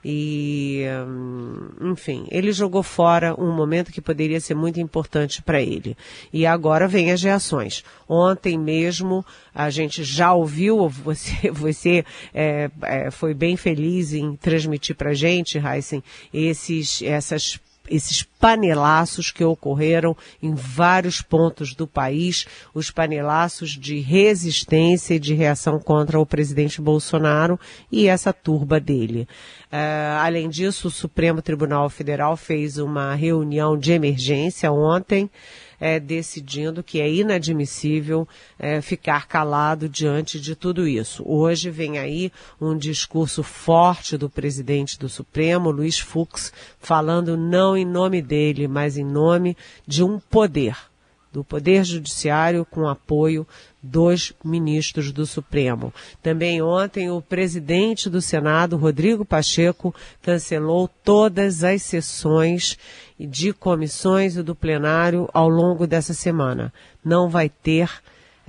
E, 0.04 0.86
hum, 1.08 1.92
enfim, 1.92 2.26
ele 2.32 2.52
jogou 2.52 2.82
fora 2.82 3.36
um 3.40 3.52
momento 3.52 3.92
que 3.92 4.02
poderia 4.02 4.40
ser 4.40 4.56
muito 4.56 4.80
importante 4.80 5.42
para 5.42 5.62
ele. 5.62 5.98
E 6.32 6.46
agora 6.46 6.88
vem 6.88 7.12
as 7.12 7.22
reações. 7.22 7.84
Ontem 8.08 8.58
mesmo 8.58 9.26
a 9.54 9.70
gente 9.70 10.04
já 10.04 10.34
ouviu, 10.34 10.88
você, 10.88 11.52
você 11.52 12.06
é, 12.34 12.70
é, 12.84 13.12
foi 13.12 13.34
bem 13.34 13.58
feliz 13.58 14.14
em 14.14 14.36
transmitir 14.36 14.96
para 14.96 15.12
a 15.12 15.14
gente, 15.14 15.58
Heisen, 15.58 16.04
esses, 16.34 17.02
essas 17.02 17.60
esses 17.90 18.24
panelaços 18.24 19.32
que 19.32 19.44
ocorreram 19.44 20.16
em 20.42 20.54
vários 20.54 21.22
pontos 21.22 21.74
do 21.74 21.86
país, 21.86 22.46
os 22.74 22.90
panelaços 22.90 23.72
de 23.72 24.00
resistência 24.00 25.16
e 25.16 25.20
de 25.20 25.34
reação 25.34 25.80
contra 25.80 26.20
o 26.20 26.26
presidente 26.26 26.82
Bolsonaro 26.82 27.60
e 27.92 28.08
essa 28.08 28.32
turba 28.32 28.80
dele. 28.80 29.28
Uh, 29.72 30.20
além 30.22 30.50
disso, 30.50 30.88
o 30.88 30.92
Supremo 30.92 31.42
Tribunal 31.42 31.90
Federal 31.90 32.38
fez 32.38 32.78
uma 32.78 33.14
reunião 33.14 33.78
de 33.78 33.92
emergência 33.92 34.72
ontem 34.72 35.30
é, 35.80 36.00
decidindo 36.00 36.84
que 36.84 37.00
é 37.00 37.12
inadmissível 37.12 38.28
é, 38.58 38.82
ficar 38.82 39.28
calado 39.28 39.88
diante 39.88 40.40
de 40.40 40.56
tudo 40.56 40.88
isso. 40.88 41.24
Hoje 41.26 41.70
vem 41.70 41.98
aí 41.98 42.32
um 42.60 42.78
discurso 42.78 43.44
forte 43.44 44.18
do 44.18 44.30
presidente 44.30 45.00
do 45.00 45.08
Supremo, 45.08 45.72
Luiz 45.72 46.00
Fux, 46.00 46.52
falando 46.80 47.38
não 47.38 47.78
em 47.78 47.86
nome 47.86 48.22
dele, 48.22 48.68
mas 48.68 48.98
em 48.98 49.06
nome 49.06 49.56
de 49.88 50.04
um 50.04 50.20
poder 50.20 50.76
do 51.32 51.44
Poder 51.44 51.84
Judiciário 51.84 52.66
com 52.66 52.88
apoio 52.88 53.46
dos 53.82 54.34
ministros 54.44 55.12
do 55.12 55.26
Supremo. 55.26 55.94
Também 56.22 56.62
ontem 56.62 57.10
o 57.10 57.22
presidente 57.22 58.10
do 58.10 58.22
Senado, 58.22 58.78
Rodrigo 58.78 59.24
Pacheco, 59.24 59.96
cancelou 60.22 60.90
todas 61.04 61.64
as 61.64 61.82
sessões 61.84 62.78
de 63.20 63.54
comissões 63.54 64.36
e 64.36 64.44
do 64.44 64.56
plenário 64.56 65.30
ao 65.34 65.50
longo 65.50 65.88
dessa 65.88 66.14
semana. 66.14 66.74
Não 67.04 67.30
vai 67.30 67.50
ter 67.50 67.90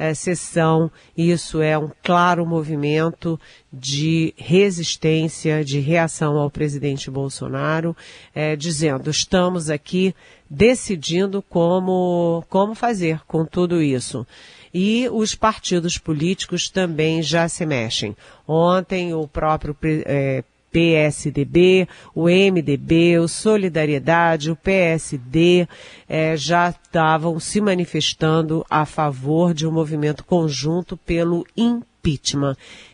é, 0.00 0.14
sessão. 0.14 0.90
Isso 1.14 1.60
é 1.60 1.76
um 1.76 1.90
claro 2.02 2.46
movimento 2.46 3.38
de 3.70 4.32
resistência, 4.38 5.62
de 5.62 5.78
reação 5.78 6.38
ao 6.38 6.50
presidente 6.50 7.10
Bolsonaro, 7.10 7.94
é, 8.34 8.56
dizendo 8.56 9.10
estamos 9.10 9.68
aqui 9.68 10.14
decidindo 10.50 11.40
como, 11.40 12.44
como 12.48 12.74
fazer 12.74 13.20
com 13.26 13.44
tudo 13.44 13.80
isso. 13.80 14.26
E 14.74 15.08
os 15.10 15.34
partidos 15.34 15.96
políticos 15.96 16.68
também 16.68 17.22
já 17.22 17.48
se 17.48 17.64
mexem. 17.64 18.16
Ontem 18.46 19.14
o 19.14 19.28
próprio 19.28 19.76
é, 19.82 20.42
PSDB, 20.70 21.88
o 22.14 22.28
MDB, 22.28 23.18
o 23.18 23.28
Solidariedade, 23.28 24.50
o 24.50 24.56
PSD 24.56 25.66
eh, 26.08 26.36
já 26.36 26.70
estavam 26.70 27.40
se 27.40 27.60
manifestando 27.60 28.64
a 28.70 28.86
favor 28.86 29.52
de 29.52 29.66
um 29.66 29.72
movimento 29.72 30.24
conjunto 30.24 30.96
pelo 30.96 31.44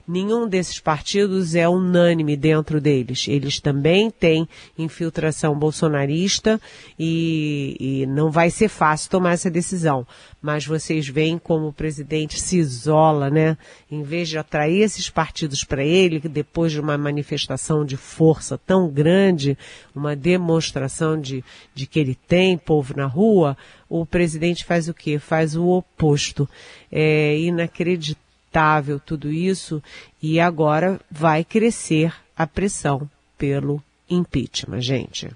nenhum 0.07 0.49
desses 0.49 0.79
partidos 0.79 1.55
é 1.55 1.69
unânime 1.69 2.37
dentro 2.37 2.81
deles. 2.81 3.27
Eles 3.29 3.61
também 3.61 4.11
têm 4.11 4.49
infiltração 4.79 5.59
bolsonarista 5.59 6.61
e, 6.99 7.77
e, 7.79 8.07
não 8.07 8.31
vai 8.31 8.51
ser 8.51 8.69
fácil 8.69 9.11
tomar 9.11 9.33
essa 9.33 9.51
decisão. 9.51 10.07
Mas 10.41 10.65
vocês 10.65 11.09
veem 11.09 11.39
como 11.39 11.69
o 11.69 11.73
presidente 11.73 12.41
se 12.41 12.59
isola, 12.59 13.29
né? 13.31 13.57
Em 13.91 14.03
vez 14.03 14.29
de 14.29 14.39
atrair 14.39 14.83
esses 14.83 15.11
partidos 15.11 15.65
para 15.65 15.85
ele, 15.85 16.21
depois 16.21 16.71
de 16.71 16.81
uma 16.81 16.97
manifestação 16.97 17.85
de 17.85 17.97
força 17.97 18.57
tão 18.57 18.89
grande, 18.89 19.59
uma 19.95 20.15
demonstração 20.15 21.21
de, 21.21 21.43
de 21.75 21.87
que 21.87 21.99
ele 21.99 22.15
tem 22.15 22.57
povo 22.57 22.95
na 22.97 23.07
rua, 23.07 23.57
o 23.89 24.07
presidente 24.07 24.65
faz 24.65 24.89
o 24.89 24.95
quê? 24.95 25.19
Faz 25.19 25.57
o 25.57 25.67
oposto. 25.67 26.49
É 26.93 27.37
inacreditável 27.39 28.26
inevitável 28.57 28.99
tudo 28.99 29.31
isso 29.31 29.83
e 30.23 30.41
agora 30.41 30.99
vai 31.11 31.45
crescer 31.45 32.13
a 32.37 32.47
pressão 32.47 33.09
pelo 33.37 33.83
impeachment, 34.09 34.81
gente. 34.81 35.29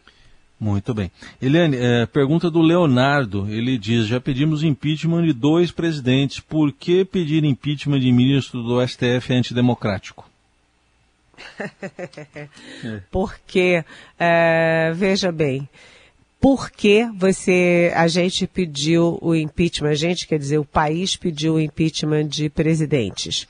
Muito 0.59 0.93
bem. 0.93 1.11
Eliane, 1.41 1.77
é, 1.77 2.07
pergunta 2.07 2.51
do 2.51 2.61
Leonardo. 2.61 3.47
Ele 3.49 3.79
diz: 3.79 4.07
já 4.07 4.21
pedimos 4.21 4.63
impeachment 4.63 5.25
de 5.25 5.33
dois 5.33 5.71
presidentes. 5.71 6.41
Por 6.41 6.73
que 6.73 7.05
pedir 7.05 7.45
impeachment 7.45 8.01
de 8.01 8.13
ministro 8.13 8.63
do 8.63 8.87
STF 8.87 9.33
antidemocrático? 9.33 10.29
Porque, 13.11 13.83
é, 14.19 14.93
veja 14.95 15.33
bem, 15.33 15.67
por 16.41 16.71
que 16.71 17.07
você, 17.17 17.93
a 17.95 18.09
gente 18.09 18.47
pediu 18.47 19.19
o 19.21 19.35
impeachment, 19.35 19.91
a 19.91 19.95
gente 19.95 20.27
quer 20.27 20.39
dizer, 20.39 20.59
o 20.59 20.65
país 20.65 21.15
pediu 21.15 21.55
o 21.55 21.61
impeachment 21.61 22.29
de 22.29 22.49
presidentes, 22.49 23.47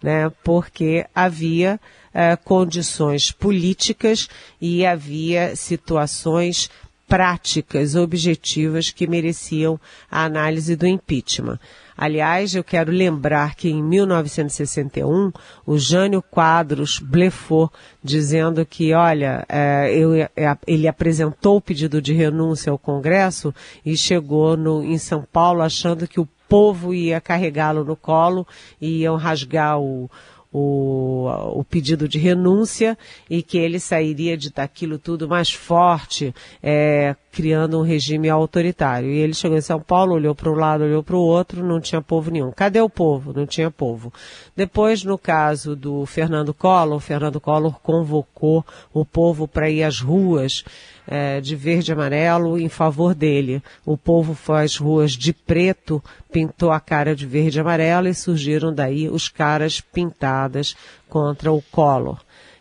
né? 0.00 0.30
Porque 0.44 1.04
havia 1.12 1.80
uh, 2.14 2.42
condições 2.44 3.32
políticas 3.32 4.28
e 4.60 4.86
havia 4.86 5.56
situações 5.56 6.70
práticas, 7.08 7.94
objetivas 7.94 8.90
que 8.90 9.06
mereciam 9.06 9.80
a 10.10 10.24
análise 10.24 10.76
do 10.76 10.86
impeachment. 10.86 11.58
Aliás, 11.96 12.54
eu 12.54 12.62
quero 12.62 12.92
lembrar 12.92 13.56
que 13.56 13.68
em 13.68 13.82
1961, 13.82 15.32
o 15.66 15.76
Jânio 15.78 16.22
Quadros 16.22 17.00
blefou, 17.00 17.72
dizendo 18.04 18.64
que, 18.64 18.92
olha, 18.92 19.44
é, 19.48 19.92
eu, 19.92 20.14
é, 20.14 20.28
ele 20.64 20.86
apresentou 20.86 21.56
o 21.56 21.60
pedido 21.60 22.00
de 22.00 22.12
renúncia 22.12 22.70
ao 22.70 22.78
Congresso 22.78 23.52
e 23.84 23.96
chegou 23.96 24.56
no, 24.56 24.84
em 24.84 24.96
São 24.96 25.26
Paulo 25.32 25.60
achando 25.60 26.06
que 26.06 26.20
o 26.20 26.28
povo 26.48 26.94
ia 26.94 27.20
carregá-lo 27.20 27.84
no 27.84 27.96
colo 27.96 28.46
e 28.80 29.00
iam 29.00 29.16
rasgar 29.16 29.80
o, 29.80 30.08
o, 30.52 31.26
o 31.54 31.64
pedido 31.64 32.08
de 32.08 32.18
renúncia 32.18 32.96
e 33.28 33.42
que 33.42 33.58
ele 33.58 33.78
sairia 33.78 34.36
de 34.36 34.50
daquilo 34.50 34.98
tudo 34.98 35.28
mais 35.28 35.50
forte, 35.50 36.34
é, 36.62 37.14
criando 37.38 37.78
um 37.78 37.82
regime 37.82 38.28
autoritário. 38.28 39.08
E 39.12 39.18
ele 39.18 39.32
chegou 39.32 39.56
em 39.56 39.60
São 39.60 39.80
Paulo, 39.80 40.14
olhou 40.14 40.34
para 40.34 40.50
um 40.50 40.56
lado, 40.56 40.82
olhou 40.82 41.04
para 41.04 41.14
o 41.14 41.20
outro, 41.20 41.64
não 41.64 41.80
tinha 41.80 42.02
povo 42.02 42.32
nenhum. 42.32 42.50
Cadê 42.50 42.80
o 42.80 42.90
povo? 42.90 43.32
Não 43.32 43.46
tinha 43.46 43.70
povo. 43.70 44.12
Depois, 44.56 45.04
no 45.04 45.16
caso 45.16 45.76
do 45.76 46.04
Fernando 46.04 46.52
Collor, 46.52 46.98
Fernando 46.98 47.40
Collor 47.40 47.78
convocou 47.80 48.66
o 48.92 49.04
povo 49.04 49.46
para 49.46 49.70
ir 49.70 49.84
às 49.84 50.00
ruas 50.00 50.64
é, 51.06 51.40
de 51.40 51.54
verde 51.54 51.92
e 51.92 51.94
amarelo 51.94 52.58
em 52.58 52.68
favor 52.68 53.14
dele. 53.14 53.62
O 53.86 53.96
povo 53.96 54.34
foi 54.34 54.64
às 54.64 54.76
ruas 54.76 55.12
de 55.12 55.32
preto, 55.32 56.02
pintou 56.32 56.72
a 56.72 56.80
cara 56.80 57.14
de 57.14 57.24
verde 57.24 57.58
e 57.58 57.60
amarelo 57.60 58.08
e 58.08 58.14
surgiram 58.14 58.74
daí 58.74 59.08
os 59.08 59.28
caras 59.28 59.80
pintadas 59.80 60.74
contra 61.08 61.52
o 61.52 61.62
Collor 61.70 62.18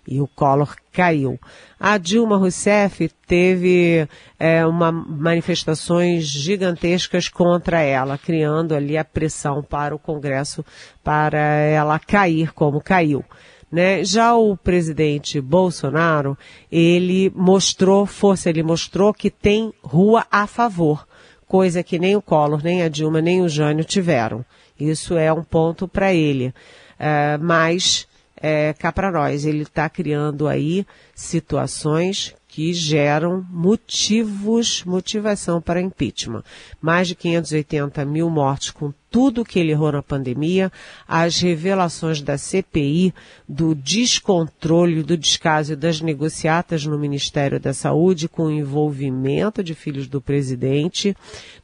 e 0.07 0.21
o 0.21 0.27
Collor 0.27 0.75
caiu. 0.91 1.39
A 1.79 1.97
Dilma 1.97 2.37
Rousseff 2.37 3.09
teve 3.27 4.07
é, 4.39 4.65
uma, 4.65 4.91
manifestações 4.91 6.25
gigantescas 6.25 7.27
contra 7.27 7.81
ela, 7.81 8.17
criando 8.17 8.73
ali 8.73 8.97
a 8.97 9.03
pressão 9.03 9.61
para 9.61 9.93
o 9.93 9.99
Congresso 9.99 10.63
para 11.03 11.39
ela 11.39 11.99
cair 11.99 12.53
como 12.53 12.81
caiu. 12.81 13.23
Né? 13.71 14.03
Já 14.03 14.33
o 14.33 14.55
presidente 14.55 15.41
Bolsonaro, 15.41 16.37
ele 16.71 17.31
mostrou 17.35 18.05
força, 18.05 18.49
ele 18.49 18.63
mostrou 18.63 19.13
que 19.13 19.29
tem 19.29 19.73
rua 19.83 20.25
a 20.31 20.47
favor, 20.47 21.05
coisa 21.45 21.83
que 21.83 21.99
nem 21.99 22.15
o 22.15 22.21
Collor, 22.21 22.63
nem 22.63 22.81
a 22.81 22.87
Dilma, 22.87 23.21
nem 23.21 23.41
o 23.41 23.49
Jânio 23.49 23.83
tiveram. 23.83 24.45
Isso 24.79 25.17
é 25.17 25.31
um 25.33 25.43
ponto 25.43 25.87
para 25.87 26.13
ele. 26.13 26.53
Uh, 26.99 27.41
mas 27.41 28.07
é, 28.41 28.73
cá 28.73 28.91
para 28.91 29.11
nós. 29.11 29.45
Ele 29.45 29.63
está 29.63 29.89
criando 29.89 30.47
aí 30.47 30.85
situações 31.15 32.35
que 32.47 32.73
geram 32.73 33.45
motivos, 33.49 34.83
motivação 34.83 35.61
para 35.61 35.81
impeachment. 35.81 36.43
Mais 36.81 37.07
de 37.07 37.15
580 37.15 38.03
mil 38.05 38.29
mortes 38.29 38.71
com 38.71 38.91
tudo 39.09 39.45
que 39.45 39.59
ele 39.59 39.71
errou 39.71 39.91
na 39.91 40.03
pandemia, 40.03 40.71
as 41.07 41.39
revelações 41.39 42.21
da 42.21 42.37
CPI, 42.37 43.13
do 43.47 43.73
descontrole, 43.73 45.01
do 45.01 45.17
descaso 45.17 45.75
das 45.75 46.01
negociatas 46.01 46.85
no 46.85 46.97
Ministério 46.97 47.59
da 47.59 47.73
Saúde 47.73 48.27
com 48.27 48.43
o 48.43 48.51
envolvimento 48.51 49.63
de 49.63 49.73
filhos 49.73 50.07
do 50.07 50.19
presidente, 50.19 51.15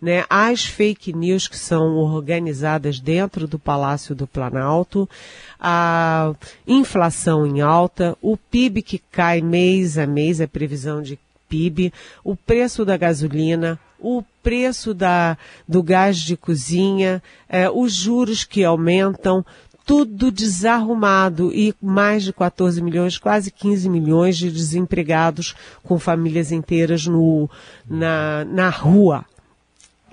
né, 0.02 0.26
as 0.30 0.66
fake 0.66 1.14
news 1.14 1.48
que 1.48 1.58
são 1.58 1.98
organizadas 1.98 3.00
dentro 3.00 3.48
do 3.48 3.60
Palácio 3.60 4.16
do 4.16 4.26
Planalto, 4.26 5.10
a 5.60 6.34
inflação 6.66 7.46
em 7.46 7.62
alta, 7.62 8.18
o 8.22 8.38
PIB 8.38 8.82
que 8.82 9.02
cai 9.12 9.42
mês 9.42 9.98
a 9.98 10.08
mês, 10.08 10.40
a 10.40 10.48
previsão 10.48 11.02
de 11.02 11.20
PIB, 11.48 11.94
o 12.24 12.36
preço 12.36 12.84
da 12.84 12.98
gasolina, 12.98 13.80
o 14.04 14.24
preço 14.44 14.94
da, 14.94 15.38
do 15.68 15.82
gás 15.82 16.18
de 16.18 16.36
cozinha, 16.38 17.24
é, 17.48 17.70
os 17.70 17.94
juros 17.94 18.44
que 18.44 18.64
aumentam, 18.64 19.44
tudo 19.86 20.32
desarrumado 20.32 21.52
e 21.54 21.74
mais 21.82 22.24
de 22.24 22.32
14 22.32 22.82
milhões, 22.82 23.18
quase 23.18 23.52
15 23.52 23.90
milhões 23.90 24.38
de 24.38 24.52
desempregados 24.52 25.56
com 25.82 25.98
famílias 25.98 26.52
inteiras 26.52 27.06
no, 27.08 27.50
na, 27.90 28.46
na 28.46 28.70
rua. 28.70 29.26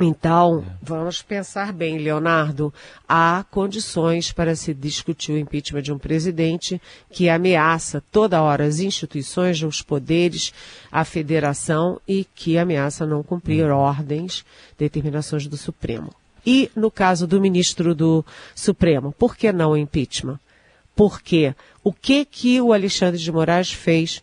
Então, 0.02 0.64
vamos 0.80 1.20
pensar 1.20 1.74
bem, 1.74 1.98
Leonardo. 1.98 2.72
Há 3.06 3.44
condições 3.50 4.32
para 4.32 4.56
se 4.56 4.72
discutir 4.72 5.32
o 5.32 5.38
impeachment 5.38 5.82
de 5.82 5.92
um 5.92 5.98
presidente 5.98 6.80
que 7.10 7.28
ameaça 7.28 8.02
toda 8.10 8.40
hora 8.40 8.64
as 8.64 8.78
instituições, 8.78 9.62
os 9.62 9.82
poderes, 9.82 10.54
a 10.90 11.04
federação 11.04 12.00
e 12.08 12.24
que 12.34 12.56
ameaça 12.56 13.04
não 13.04 13.22
cumprir 13.22 13.66
ordens, 13.66 14.42
determinações 14.78 15.46
do 15.46 15.58
Supremo. 15.58 16.10
E 16.46 16.70
no 16.74 16.90
caso 16.90 17.26
do 17.26 17.38
ministro 17.38 17.94
do 17.94 18.24
Supremo, 18.54 19.12
por 19.12 19.36
que 19.36 19.52
não 19.52 19.72
o 19.72 19.76
impeachment? 19.76 20.40
Porque 20.96 21.54
o 21.84 21.92
que 21.92 22.24
que 22.24 22.58
o 22.58 22.72
Alexandre 22.72 23.20
de 23.20 23.30
Moraes 23.30 23.70
fez 23.70 24.22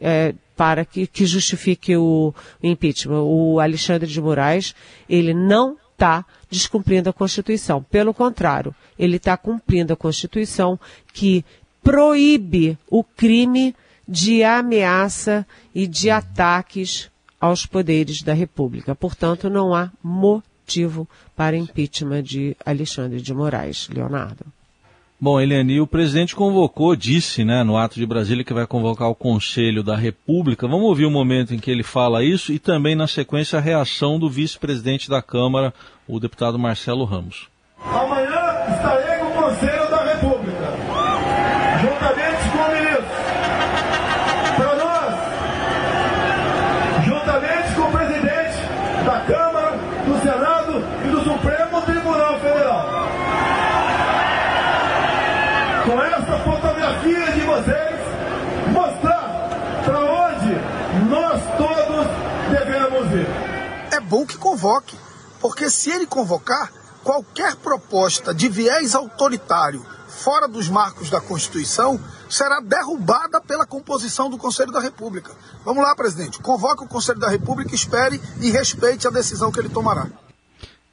é, 0.00 0.34
para 0.56 0.84
que, 0.84 1.06
que 1.06 1.26
justifique 1.26 1.96
o 1.96 2.34
impeachment? 2.62 3.22
O 3.22 3.60
Alexandre 3.60 4.08
de 4.08 4.20
Moraes, 4.20 4.74
ele 5.08 5.34
não 5.34 5.76
está 5.92 6.24
descumprindo 6.50 7.08
a 7.08 7.12
Constituição. 7.12 7.82
Pelo 7.82 8.12
contrário, 8.12 8.74
ele 8.98 9.16
está 9.16 9.36
cumprindo 9.36 9.92
a 9.92 9.96
Constituição 9.96 10.78
que 11.12 11.44
proíbe 11.82 12.78
o 12.90 13.02
crime 13.02 13.74
de 14.06 14.42
ameaça 14.42 15.46
e 15.74 15.86
de 15.86 16.10
ataques 16.10 17.10
aos 17.40 17.66
poderes 17.66 18.22
da 18.22 18.32
República. 18.32 18.94
Portanto, 18.94 19.48
não 19.48 19.74
há 19.74 19.90
motivo 20.02 20.52
motivo 20.62 21.08
para 21.36 21.56
impeachment 21.56 22.22
de 22.22 22.56
Alexandre 22.64 23.20
de 23.20 23.34
Moraes. 23.34 23.88
Leonardo. 23.88 24.46
Bom, 25.24 25.40
Eliane, 25.40 25.80
o 25.80 25.86
presidente 25.86 26.34
convocou, 26.34 26.96
disse, 26.96 27.44
né, 27.44 27.62
no 27.62 27.76
ato 27.76 27.94
de 27.94 28.04
Brasília 28.04 28.42
que 28.42 28.52
vai 28.52 28.66
convocar 28.66 29.08
o 29.08 29.14
Conselho 29.14 29.80
da 29.80 29.94
República. 29.94 30.66
Vamos 30.66 30.86
ouvir 30.86 31.06
o 31.06 31.10
momento 31.12 31.54
em 31.54 31.60
que 31.60 31.70
ele 31.70 31.84
fala 31.84 32.24
isso 32.24 32.52
e 32.52 32.58
também, 32.58 32.96
na 32.96 33.06
sequência, 33.06 33.56
a 33.56 33.62
reação 33.62 34.18
do 34.18 34.28
vice-presidente 34.28 35.08
da 35.08 35.22
Câmara, 35.22 35.72
o 36.08 36.18
deputado 36.18 36.58
Marcelo 36.58 37.04
Ramos. 37.04 37.46
Amanhã 37.84 38.66
estarei 38.74 39.18
com 39.18 39.26
o 39.26 39.44
Conselho 39.44 39.88
da 39.88 40.04
República, 40.12 40.76
juntamente 41.82 42.50
com 42.50 42.58
o 42.58 42.72
ministro. 42.72 43.06
Para 44.56 44.74
nós, 44.74 45.14
juntamente 47.06 47.74
com 47.76 47.82
o 47.82 47.92
presidente 47.92 48.58
da 49.06 49.20
Câmara, 49.20 49.78
do 50.04 50.18
Senado 50.20 50.82
e 51.06 51.08
do 51.12 51.22
Supremo 51.22 51.80
Tribunal 51.82 52.40
Federal. 52.40 53.02
Com 55.84 56.00
essa 56.00 56.38
fotografia 56.38 57.32
de 57.32 57.40
vocês, 57.40 58.00
mostrar 58.72 59.48
para 59.84 59.98
onde 59.98 60.54
nós 61.10 61.42
todos 61.58 62.06
devemos 62.50 63.12
ir. 63.12 63.26
É 63.90 64.00
bom 64.12 64.26
que 64.26 64.36
convoque, 64.36 64.94
porque 65.40 65.70
se 65.70 65.90
ele 65.90 66.04
convocar, 66.04 66.70
qualquer 67.02 67.56
proposta 67.56 68.34
de 68.34 68.46
viés 68.46 68.94
autoritário 68.94 69.82
fora 70.06 70.46
dos 70.46 70.68
marcos 70.68 71.08
da 71.08 71.18
Constituição 71.18 71.98
será 72.28 72.60
derrubada 72.60 73.40
pela 73.40 73.64
composição 73.64 74.28
do 74.28 74.36
Conselho 74.36 74.70
da 74.70 74.80
República. 74.80 75.32
Vamos 75.64 75.82
lá, 75.82 75.96
presidente. 75.96 76.40
Convoque 76.40 76.84
o 76.84 76.86
Conselho 76.88 77.18
da 77.18 77.30
República, 77.30 77.74
espere 77.74 78.20
e 78.42 78.50
respeite 78.50 79.08
a 79.08 79.10
decisão 79.10 79.50
que 79.50 79.58
ele 79.58 79.70
tomará. 79.70 80.06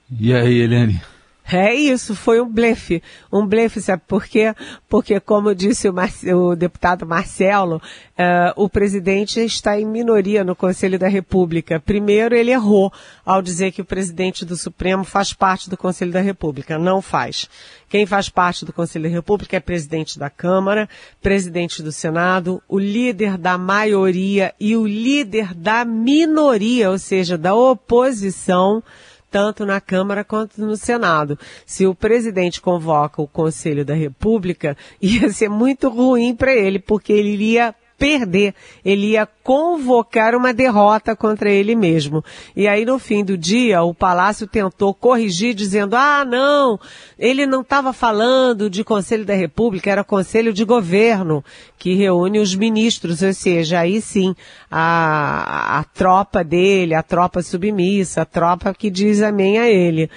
E 0.09 0.33
aí, 0.33 0.61
Eliane? 0.61 1.03
É 1.51 1.73
isso, 1.73 2.15
foi 2.15 2.39
um 2.39 2.47
blefe. 2.47 3.01
Um 3.31 3.45
blefe, 3.45 3.81
sabe 3.81 4.03
por 4.07 4.25
quê? 4.25 4.53
Porque, 4.87 5.19
como 5.19 5.55
disse 5.55 5.89
o, 5.89 5.95
o 6.35 6.55
deputado 6.55 7.07
Marcelo, 7.07 7.77
uh, 7.77 8.53
o 8.55 8.69
presidente 8.69 9.39
está 9.39 9.79
em 9.79 9.85
minoria 9.85 10.43
no 10.43 10.55
Conselho 10.55 10.99
da 10.99 11.07
República. 11.07 11.79
Primeiro, 11.79 12.35
ele 12.35 12.51
errou 12.51 12.93
ao 13.25 13.41
dizer 13.41 13.71
que 13.71 13.81
o 13.81 13.85
presidente 13.85 14.45
do 14.45 14.55
Supremo 14.55 15.03
faz 15.03 15.33
parte 15.33 15.69
do 15.69 15.77
Conselho 15.77 16.11
da 16.11 16.21
República. 16.21 16.77
Não 16.77 17.01
faz. 17.01 17.49
Quem 17.89 18.05
faz 18.05 18.29
parte 18.29 18.63
do 18.63 18.71
Conselho 18.71 19.09
da 19.09 19.15
República 19.15 19.57
é 19.57 19.59
presidente 19.59 20.19
da 20.19 20.29
Câmara, 20.29 20.87
presidente 21.19 21.81
do 21.81 21.91
Senado, 21.91 22.61
o 22.69 22.77
líder 22.77 23.39
da 23.39 23.57
maioria 23.57 24.53
e 24.59 24.77
o 24.77 24.85
líder 24.85 25.55
da 25.55 25.83
minoria, 25.83 26.91
ou 26.91 26.99
seja, 26.99 27.35
da 27.35 27.55
oposição 27.55 28.83
tanto 29.29 29.65
na 29.65 29.79
Câmara 29.79 30.23
quanto 30.23 30.59
no 30.61 30.75
Senado. 30.75 31.37
Se 31.65 31.85
o 31.85 31.95
presidente 31.95 32.61
convoca 32.61 33.21
o 33.21 33.27
Conselho 33.27 33.85
da 33.85 33.93
República, 33.93 34.75
ia 35.01 35.31
ser 35.31 35.49
muito 35.49 35.89
ruim 35.89 36.35
para 36.35 36.53
ele, 36.53 36.79
porque 36.79 37.13
ele 37.13 37.29
iria 37.29 37.75
perder, 37.99 38.55
ele 38.83 39.11
ia 39.11 39.27
convocar 39.43 40.33
uma 40.33 40.53
derrota 40.53 41.15
contra 41.15 41.51
ele 41.51 41.75
mesmo. 41.75 42.23
E 42.55 42.67
aí 42.67 42.85
no 42.85 42.97
fim 42.97 43.25
do 43.25 43.37
dia, 43.37 43.83
o 43.83 43.93
Palácio 43.93 44.47
tentou 44.47 44.93
corrigir 44.93 45.53
dizendo: 45.53 45.95
"Ah, 45.95 46.23
não, 46.25 46.79
ele 47.17 47.45
não 47.45 47.61
estava 47.61 47.91
falando 47.91 48.69
de 48.69 48.83
Conselho 48.83 49.25
da 49.25 49.35
República, 49.35 49.91
era 49.91 50.03
Conselho 50.03 50.53
de 50.53 50.63
Governo, 50.63 51.43
que 51.77 51.93
reúne 51.93 52.39
os 52.39 52.55
ministros, 52.55 53.21
ou 53.21 53.33
seja, 53.33 53.79
aí 53.79 54.01
sim, 54.01 54.33
a, 54.71 55.79
a 55.79 55.83
tropa 55.83 56.43
dele, 56.43 56.95
a 56.95 57.03
tropa 57.03 57.41
submissa, 57.41 58.21
a 58.21 58.25
tropa 58.25 58.73
que 58.73 58.89
diz 58.89 59.21
amém 59.21 59.59
a 59.59 59.69
ele 59.69 60.09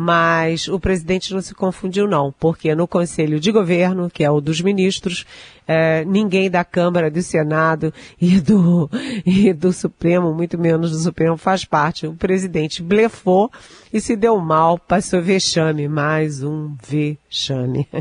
mas 0.00 0.68
o 0.68 0.78
presidente 0.78 1.34
não 1.34 1.40
se 1.40 1.52
confundiu 1.52 2.06
não, 2.06 2.32
porque 2.38 2.72
no 2.72 2.86
Conselho 2.86 3.40
de 3.40 3.50
Governo, 3.50 4.08
que 4.08 4.22
é 4.22 4.30
o 4.30 4.40
dos 4.40 4.60
ministros, 4.60 5.26
é, 5.66 6.04
ninguém 6.04 6.48
da 6.48 6.64
Câmara, 6.64 7.10
do 7.10 7.20
Senado 7.20 7.92
e 8.22 8.40
do, 8.40 8.88
e 9.26 9.52
do 9.52 9.72
Supremo, 9.72 10.32
muito 10.32 10.56
menos 10.56 10.92
do 10.92 10.98
Supremo, 10.98 11.36
faz 11.36 11.64
parte. 11.64 12.06
O 12.06 12.14
presidente 12.14 12.80
blefou 12.80 13.50
e 13.92 14.00
se 14.00 14.14
deu 14.14 14.38
mal, 14.38 14.78
passou 14.78 15.20
vexame, 15.20 15.88
mais 15.88 16.44
um 16.44 16.76
vexame. 16.88 17.88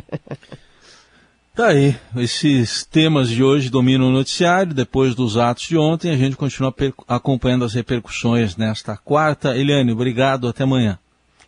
Tá 1.55 1.69
aí, 1.69 1.95
esses 2.17 2.85
temas 2.85 3.29
de 3.29 3.43
hoje 3.43 3.71
dominam 3.71 4.09
o 4.09 4.11
noticiário. 4.11 4.75
Depois 4.75 5.15
dos 5.15 5.37
atos 5.37 5.63
de 5.63 5.75
ontem, 5.75 6.11
a 6.11 6.15
gente 6.15 6.35
continua 6.35 6.71
acompanhando 7.07 7.65
as 7.65 7.73
repercussões 7.73 8.55
nesta 8.55 8.95
quarta. 8.95 9.57
Eliane, 9.57 9.91
obrigado, 9.91 10.47
até 10.47 10.65
amanhã. 10.65 10.99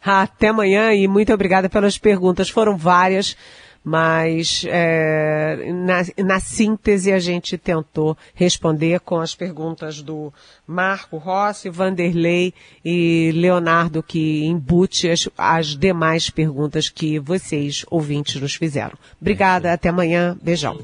Até 0.04 0.48
amanhã 0.48 0.94
e 0.94 1.08
muito 1.08 1.34
obrigada 1.34 1.70
pelas 1.70 1.98
perguntas. 1.98 2.50
Foram 2.50 2.78
várias, 2.78 3.36
mas 3.84 4.66
é, 4.68 5.72
na, 5.74 6.26
na, 6.26 6.40
síntese 6.40 7.12
a 7.12 7.20
gente 7.20 7.58
tentou 7.58 8.18
responder 8.34 9.00
com 9.00 9.20
as 9.20 9.36
perguntas 9.36 10.02
do 10.02 10.34
Marco 10.66 11.18
Rossi, 11.18 11.70
Vanderlei 11.70 12.54
e 12.84 13.32
Leonardo, 13.36 14.04
que 14.04 14.46
embute 14.46 15.10
as, 15.10 15.28
as 15.38 15.76
demais 15.76 16.30
perguntas 16.30 16.90
que 16.90 17.20
vocês, 17.20 17.86
ouvintes, 17.90 18.40
nos 18.40 18.56
fizeram. 18.56 18.98
Obrigada, 19.20 19.74
até 19.74 19.90
amanhã. 19.90 20.38
Beijão. 20.42 20.80